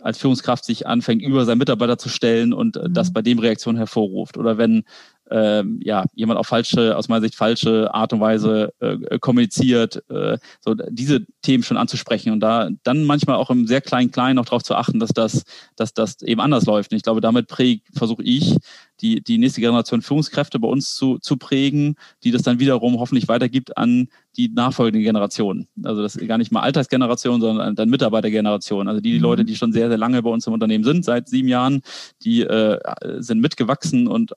[0.00, 2.94] als Führungskraft sich anfängt, über seinen Mitarbeiter zu stellen und äh, mhm.
[2.94, 4.36] das bei dem Reaktion hervorruft.
[4.36, 4.84] Oder wenn
[5.30, 10.02] ähm, ja, jemand auf falsche, aus meiner Sicht falsche Art und Weise äh, äh, kommuniziert,
[10.10, 14.36] äh, so diese Themen schon anzusprechen und da dann manchmal auch im sehr kleinen Kleinen
[14.36, 15.44] noch darauf zu achten, dass das,
[15.76, 16.92] dass das eben anders läuft.
[16.92, 17.48] Und ich glaube, damit
[17.92, 18.56] versuche ich,
[19.00, 23.28] die, die nächste Generation Führungskräfte bei uns zu, zu prägen, die das dann wiederum hoffentlich
[23.28, 25.66] weitergibt an die nachfolgende Generation.
[25.84, 28.88] Also das gar nicht mal Altersgeneration, sondern dann Mitarbeitergeneration.
[28.88, 29.22] Also die, die mhm.
[29.22, 31.82] Leute, die schon sehr, sehr lange bei uns im Unternehmen sind, seit sieben Jahren,
[32.22, 32.78] die äh,
[33.18, 34.32] sind mitgewachsen und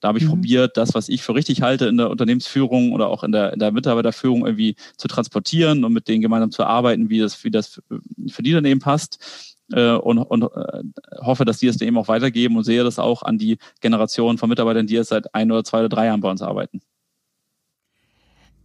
[0.00, 0.30] da habe ich mhm.
[0.30, 3.58] probiert, das, was ich für richtig halte in der Unternehmensführung oder auch in der, in
[3.58, 7.82] der Mitarbeiterführung irgendwie zu transportieren und mit denen gemeinsam zu arbeiten, wie das, wie das
[8.28, 9.54] für die dann eben passt.
[9.72, 10.82] Äh, und, und äh,
[11.20, 14.50] hoffe, dass die es eben auch weitergeben und sehe das auch an die Generation von
[14.50, 16.82] Mitarbeitern, die jetzt seit ein oder zwei oder drei Jahren bei uns arbeiten.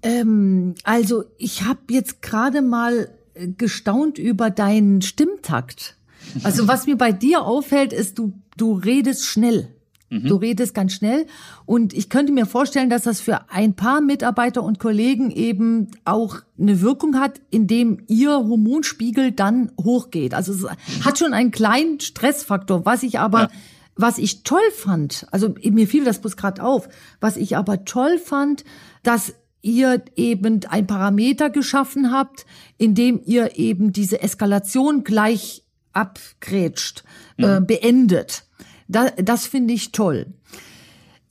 [0.01, 5.95] Ähm, also ich habe jetzt gerade mal äh, gestaunt über deinen Stimmtakt.
[6.43, 9.73] Also was mir bei dir auffällt, ist, du, du redest schnell.
[10.09, 10.27] Mhm.
[10.27, 11.27] Du redest ganz schnell.
[11.65, 16.37] Und ich könnte mir vorstellen, dass das für ein paar Mitarbeiter und Kollegen eben auch
[16.59, 20.33] eine Wirkung hat, indem ihr Hormonspiegel dann hochgeht.
[20.33, 23.49] Also es hat schon einen kleinen Stressfaktor, was ich aber, ja.
[23.95, 26.89] was ich toll fand, also mir fiel das bloß gerade auf,
[27.19, 28.63] was ich aber toll fand,
[29.03, 32.45] dass ihr eben ein Parameter geschaffen habt,
[32.77, 37.03] in dem ihr eben diese Eskalation gleich abgrätscht,
[37.37, 37.43] mhm.
[37.43, 38.43] äh, beendet.
[38.89, 40.25] Da, das finde ich toll.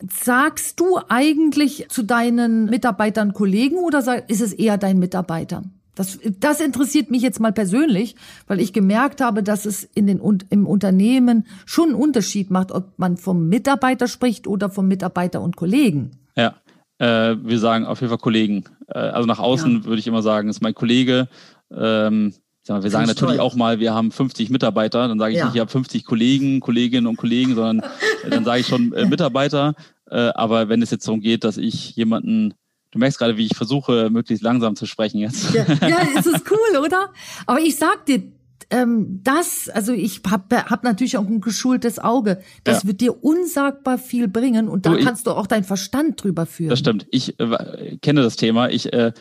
[0.09, 3.99] Sagst du eigentlich zu deinen Mitarbeitern Kollegen oder
[4.31, 5.65] ist es eher dein Mitarbeiter?
[5.97, 8.15] Das, das interessiert mich jetzt mal persönlich,
[8.47, 12.97] weil ich gemerkt habe, dass es in den, im Unternehmen schon einen Unterschied macht, ob
[12.99, 16.13] man vom Mitarbeiter spricht oder vom Mitarbeiter und Kollegen.
[16.37, 16.55] Ja,
[16.99, 18.65] äh, wir sagen auf jeden Fall Kollegen.
[18.87, 19.85] Äh, also nach außen ja.
[19.85, 21.29] würde ich immer sagen, ist mein Kollege.
[21.77, 22.33] Ähm,
[22.69, 23.47] Mal, wir sagen natürlich toll.
[23.47, 25.09] auch mal, wir haben 50 Mitarbeiter.
[25.09, 25.47] Dann sage ich ja.
[25.47, 27.81] nicht, ich habe 50 Kollegen, Kolleginnen und Kollegen, sondern
[28.25, 29.75] äh, dann sage ich schon äh, Mitarbeiter.
[30.11, 32.55] Äh, aber wenn es jetzt darum geht, dass ich jemanden
[32.91, 35.53] Du merkst gerade, wie ich versuche, möglichst langsam zu sprechen jetzt.
[35.53, 37.11] Ja, ja ist es cool, oder?
[37.45, 38.23] Aber ich sag dir,
[38.71, 42.41] ähm, das, also ich habe hab natürlich auch ein geschultes Auge.
[42.65, 42.89] Das ja.
[42.89, 46.69] wird dir unsagbar viel bringen und da du, kannst du auch deinen Verstand drüber führen.
[46.69, 47.07] Das stimmt.
[47.11, 48.69] Ich äh, kenne das Thema.
[48.69, 49.13] Ich äh,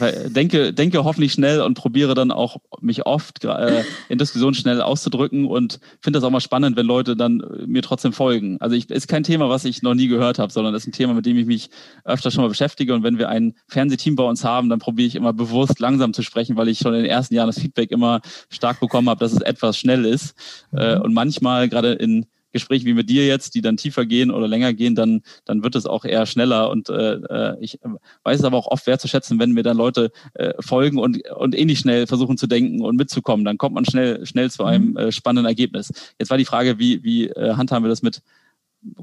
[0.00, 4.80] äh, denke, denke hoffentlich schnell und probiere dann auch mich oft äh, in Diskussionen schnell
[4.80, 8.58] auszudrücken und finde das auch mal spannend, wenn Leute dann äh, mir trotzdem folgen.
[8.60, 10.92] Also ich ist kein Thema, was ich noch nie gehört habe, sondern das ist ein
[10.92, 11.70] Thema, mit dem ich mich
[12.04, 12.94] öfter schon mal beschäftige.
[12.94, 16.22] Und wenn wir ein Fernsehteam bei uns haben, dann probiere ich immer bewusst langsam zu
[16.22, 19.32] sprechen, weil ich schon in den ersten Jahren das Feedback immer stark bekommen habe, dass
[19.32, 20.34] es etwas schnell ist.
[20.72, 21.02] Äh, mhm.
[21.02, 24.72] und manchmal, gerade in Gesprächen wie mit dir jetzt, die dann tiefer gehen oder länger
[24.72, 26.70] gehen, dann, dann wird es auch eher schneller.
[26.70, 27.78] Und äh, äh ich
[28.24, 31.78] weiß es aber auch oft wertzuschätzen, wenn mir dann Leute äh, folgen und, und ähnlich
[31.78, 33.44] schnell versuchen zu denken und mitzukommen.
[33.44, 34.96] Dann kommt man schnell, schnell zu einem mhm.
[34.96, 35.92] äh, spannenden Ergebnis.
[36.18, 38.22] Jetzt war die Frage, wie, wie äh, handhaben wir das mit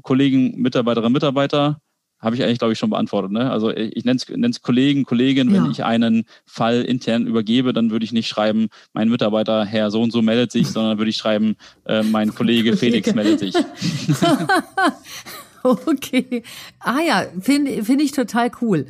[0.02, 1.80] Kollegen, Mitarbeiterinnen, Mitarbeiter?
[2.20, 3.30] Habe ich eigentlich, glaube ich, schon beantwortet.
[3.30, 3.50] Ne?
[3.50, 5.62] Also ich nenne es Kollegen, Kolleginnen, ja.
[5.62, 10.02] wenn ich einen Fall intern übergebe, dann würde ich nicht schreiben, mein Mitarbeiter Herr so
[10.02, 11.56] und so meldet sich, sondern würde ich schreiben,
[11.86, 13.54] äh, mein Kollege Felix meldet sich.
[15.62, 16.42] okay.
[16.80, 18.86] Ah ja, finde find ich total cool.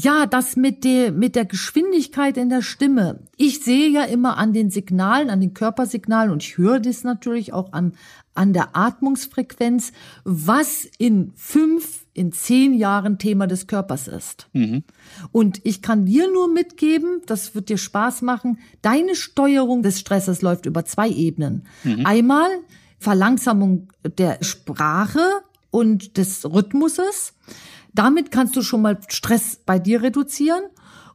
[0.00, 3.18] Ja, das mit der, mit der Geschwindigkeit in der Stimme.
[3.36, 7.52] Ich sehe ja immer an den Signalen, an den Körpersignalen und ich höre das natürlich
[7.52, 7.94] auch an,
[8.32, 9.90] an der Atmungsfrequenz,
[10.22, 14.48] was in fünf, in zehn Jahren Thema des Körpers ist.
[14.52, 14.82] Mhm.
[15.32, 20.42] Und ich kann dir nur mitgeben, das wird dir Spaß machen, deine Steuerung des Stresses
[20.42, 21.66] läuft über zwei Ebenen.
[21.84, 22.04] Mhm.
[22.04, 22.48] Einmal
[22.98, 23.88] Verlangsamung
[24.18, 25.20] der Sprache
[25.70, 27.34] und des Rhythmuses.
[27.94, 30.62] Damit kannst du schon mal Stress bei dir reduzieren.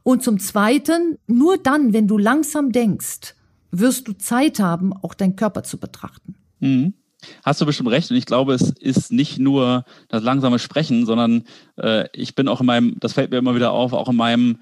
[0.02, 3.34] Und zum Zweiten, nur dann, wenn du langsam denkst,
[3.70, 6.34] wirst du Zeit haben, auch deinen Körper zu betrachten.
[6.60, 6.94] Mhm.
[7.44, 8.10] Hast du bestimmt recht.
[8.10, 11.44] Und ich glaube, es ist nicht nur das langsame Sprechen, sondern
[11.76, 14.58] äh, ich bin auch in meinem, das fällt mir immer wieder auf, auch in meinem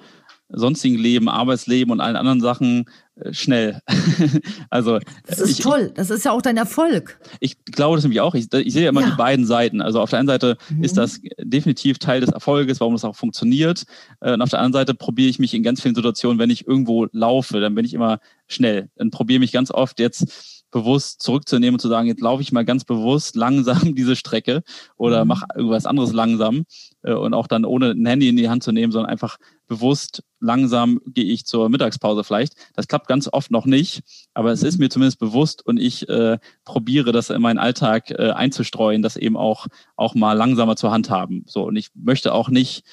[0.53, 2.85] sonstigen Leben, Arbeitsleben und allen anderen Sachen
[3.17, 3.81] äh, schnell.
[4.71, 5.91] also das ist ich, toll.
[5.95, 7.19] Das ist ja auch dein Erfolg.
[7.41, 8.35] Ich glaube das nämlich auch.
[8.35, 9.11] Ich, ich sehe immer ja.
[9.11, 9.81] die beiden Seiten.
[9.81, 10.85] Also auf der einen Seite mhm.
[10.85, 13.85] ist das definitiv Teil des Erfolges, warum es auch funktioniert.
[14.21, 16.67] Äh, und auf der anderen Seite probiere ich mich in ganz vielen Situationen, wenn ich
[16.67, 18.91] irgendwo laufe, dann bin ich immer schnell.
[18.97, 22.65] Dann probiere mich ganz oft jetzt bewusst zurückzunehmen und zu sagen, jetzt laufe ich mal
[22.65, 24.63] ganz bewusst langsam diese Strecke
[24.97, 25.29] oder mhm.
[25.29, 26.65] mache irgendwas anderes langsam
[27.03, 29.37] äh, und auch dann ohne ein Handy in die Hand zu nehmen, sondern einfach
[29.69, 32.55] bewusst langsam gehe ich zur Mittagspause vielleicht.
[32.75, 34.03] Das klappt ganz oft noch nicht,
[34.35, 34.85] aber es ist mhm.
[34.85, 39.37] mir zumindest bewusst und ich äh, probiere das in meinen Alltag äh, einzustreuen, das eben
[39.37, 41.45] auch, auch mal langsamer zur Hand haben.
[41.47, 42.85] So, und ich möchte auch nicht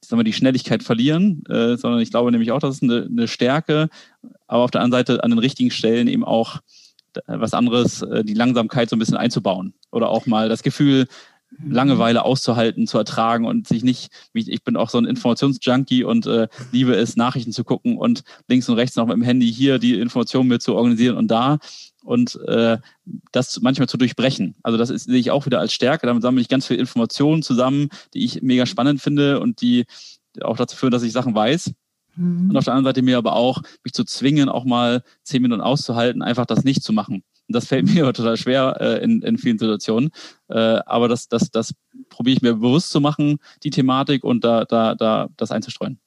[0.00, 3.28] sagen wir, die Schnelligkeit verlieren, äh, sondern ich glaube nämlich auch, das ist eine, eine
[3.28, 3.88] Stärke,
[4.46, 6.60] aber auf der anderen Seite an den richtigen Stellen eben auch
[7.26, 9.74] was anderes, äh, die Langsamkeit so ein bisschen einzubauen.
[9.90, 11.06] Oder auch mal das Gefühl,
[11.64, 16.48] Langeweile auszuhalten, zu ertragen und sich nicht, ich bin auch so ein Informationsjunkie und äh,
[16.72, 19.98] liebe es, Nachrichten zu gucken und links und rechts noch mit dem Handy hier die
[19.98, 21.58] Informationen mir zu organisieren und da
[22.02, 22.78] und äh,
[23.32, 24.56] das manchmal zu durchbrechen.
[24.62, 26.06] Also das ist, sehe ich auch wieder als Stärke.
[26.06, 29.86] Damit sammle ich ganz viel Informationen zusammen, die ich mega spannend finde und die
[30.42, 31.72] auch dazu führen, dass ich Sachen weiß.
[32.16, 32.50] Mhm.
[32.50, 35.60] Und auf der anderen Seite mir aber auch, mich zu zwingen, auch mal zehn Minuten
[35.60, 37.22] auszuhalten, einfach das nicht zu machen.
[37.48, 40.10] Und das fällt mir total schwer äh, in, in vielen Situationen.
[40.48, 41.74] Äh, aber das, das, das
[42.08, 45.98] probiere ich mir bewusst zu machen, die Thematik und da, da, da das einzustreuen.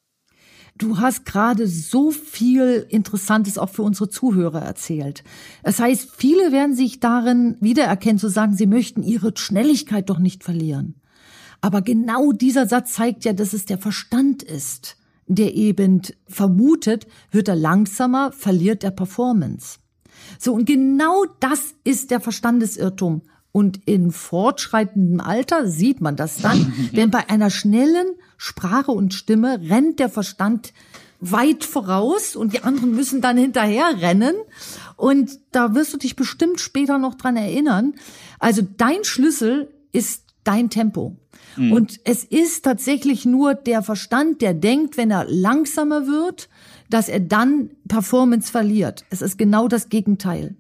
[0.77, 5.25] Du hast gerade so viel Interessantes auch für unsere Zuhörer erzählt.
[5.61, 10.45] Das heißt, viele werden sich darin wiedererkennen, zu sagen, sie möchten ihre Schnelligkeit doch nicht
[10.45, 10.95] verlieren.
[11.59, 14.95] Aber genau dieser Satz zeigt ja, dass es der Verstand ist,
[15.29, 19.77] der eben vermutet, wird er langsamer, verliert er Performance.
[20.37, 23.21] So, und genau das ist der Verstandesirrtum.
[23.51, 28.07] Und in fortschreitendem Alter sieht man das dann, denn bei einer schnellen
[28.37, 30.73] Sprache und Stimme rennt der Verstand
[31.19, 34.35] weit voraus und die anderen müssen dann hinterher rennen.
[34.95, 37.93] Und da wirst du dich bestimmt später noch dran erinnern.
[38.39, 41.17] Also dein Schlüssel ist dein Tempo.
[41.55, 41.71] Mhm.
[41.71, 46.49] Und es ist tatsächlich nur der Verstand, der denkt, wenn er langsamer wird,
[46.89, 49.05] dass er dann Performance verliert.
[49.09, 50.55] Es ist genau das Gegenteil.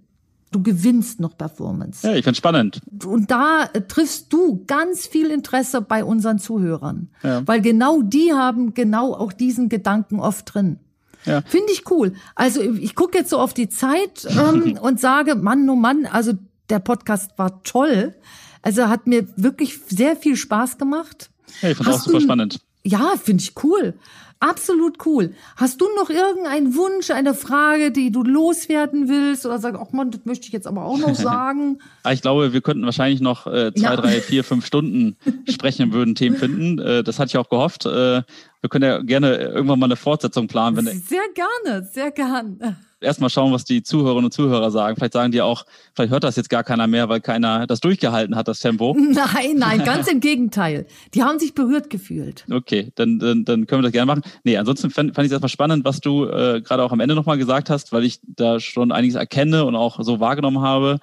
[0.51, 2.07] Du gewinnst noch Performance.
[2.07, 2.81] Ja, ich finde spannend.
[3.05, 7.09] Und da äh, triffst du ganz viel Interesse bei unseren Zuhörern.
[7.21, 7.47] Ja.
[7.47, 10.79] Weil genau die haben genau auch diesen Gedanken oft drin.
[11.25, 11.41] Ja.
[11.45, 12.13] Finde ich cool.
[12.33, 16.33] Also ich gucke jetzt so auf die Zeit ähm, und sage, Mann, oh Mann, also
[16.69, 18.15] der Podcast war toll.
[18.61, 21.29] Also hat mir wirklich sehr viel Spaß gemacht.
[21.61, 22.59] Hey, ich fand auch super spannend.
[22.83, 23.93] Ja, finde ich cool.
[24.41, 25.33] Absolut cool.
[25.57, 30.11] Hast du noch irgendeinen Wunsch, eine Frage, die du loswerden willst oder sagst, ach man,
[30.11, 31.79] das möchte ich jetzt aber auch noch sagen?
[32.03, 33.95] Ah, ich glaube, wir könnten wahrscheinlich noch äh, zwei, ja.
[33.97, 35.17] drei, vier, fünf Stunden
[35.49, 36.79] sprechen, würden Themen finden.
[36.79, 37.85] Äh, das hatte ich auch gehofft.
[37.85, 38.21] Äh,
[38.61, 40.77] wir können ja gerne irgendwann mal eine Fortsetzung planen.
[40.77, 44.95] Wenn sehr gerne, sehr gerne erstmal schauen, was die Zuhörerinnen und Zuhörer sagen.
[44.95, 48.35] Vielleicht sagen die auch, vielleicht hört das jetzt gar keiner mehr, weil keiner das durchgehalten
[48.35, 48.95] hat, das Tempo.
[48.99, 50.85] Nein, nein, ganz im Gegenteil.
[51.13, 52.45] Die haben sich berührt gefühlt.
[52.49, 54.21] Okay, dann, dann, dann können wir das gerne machen.
[54.43, 57.15] Nee, ansonsten fand, fand ich es erstmal spannend, was du äh, gerade auch am Ende
[57.15, 60.99] nochmal gesagt hast, weil ich da schon einiges erkenne und auch so wahrgenommen habe,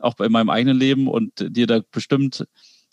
[0.00, 2.46] auch bei meinem eigenen Leben und dir da bestimmt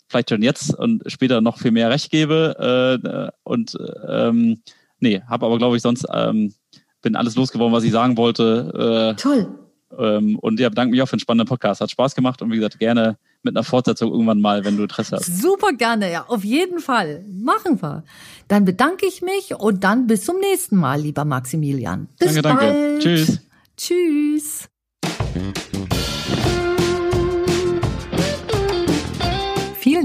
[0.08, 3.00] vielleicht schon jetzt und später noch viel mehr Recht gebe.
[3.02, 3.76] Äh, und
[4.08, 4.62] ähm,
[5.00, 6.54] nee, habe aber, glaube ich, sonst ähm,
[7.02, 9.14] bin alles losgeworden, was ich sagen wollte.
[9.14, 9.48] Äh, Toll.
[9.96, 11.80] Ähm, und ja, bedanke mich auch für einen spannenden Podcast.
[11.80, 15.16] Hat Spaß gemacht und wie gesagt, gerne mit einer Fortsetzung irgendwann mal, wenn du Interesse
[15.16, 15.40] hast.
[15.40, 17.24] Super gerne, ja, auf jeden Fall.
[17.30, 18.02] Machen wir.
[18.48, 22.08] Dann bedanke ich mich und dann bis zum nächsten Mal, lieber Maximilian.
[22.18, 22.60] Bis danke, bald.
[22.60, 22.98] danke.
[22.98, 23.40] Tschüss.
[23.76, 24.68] Tschüss.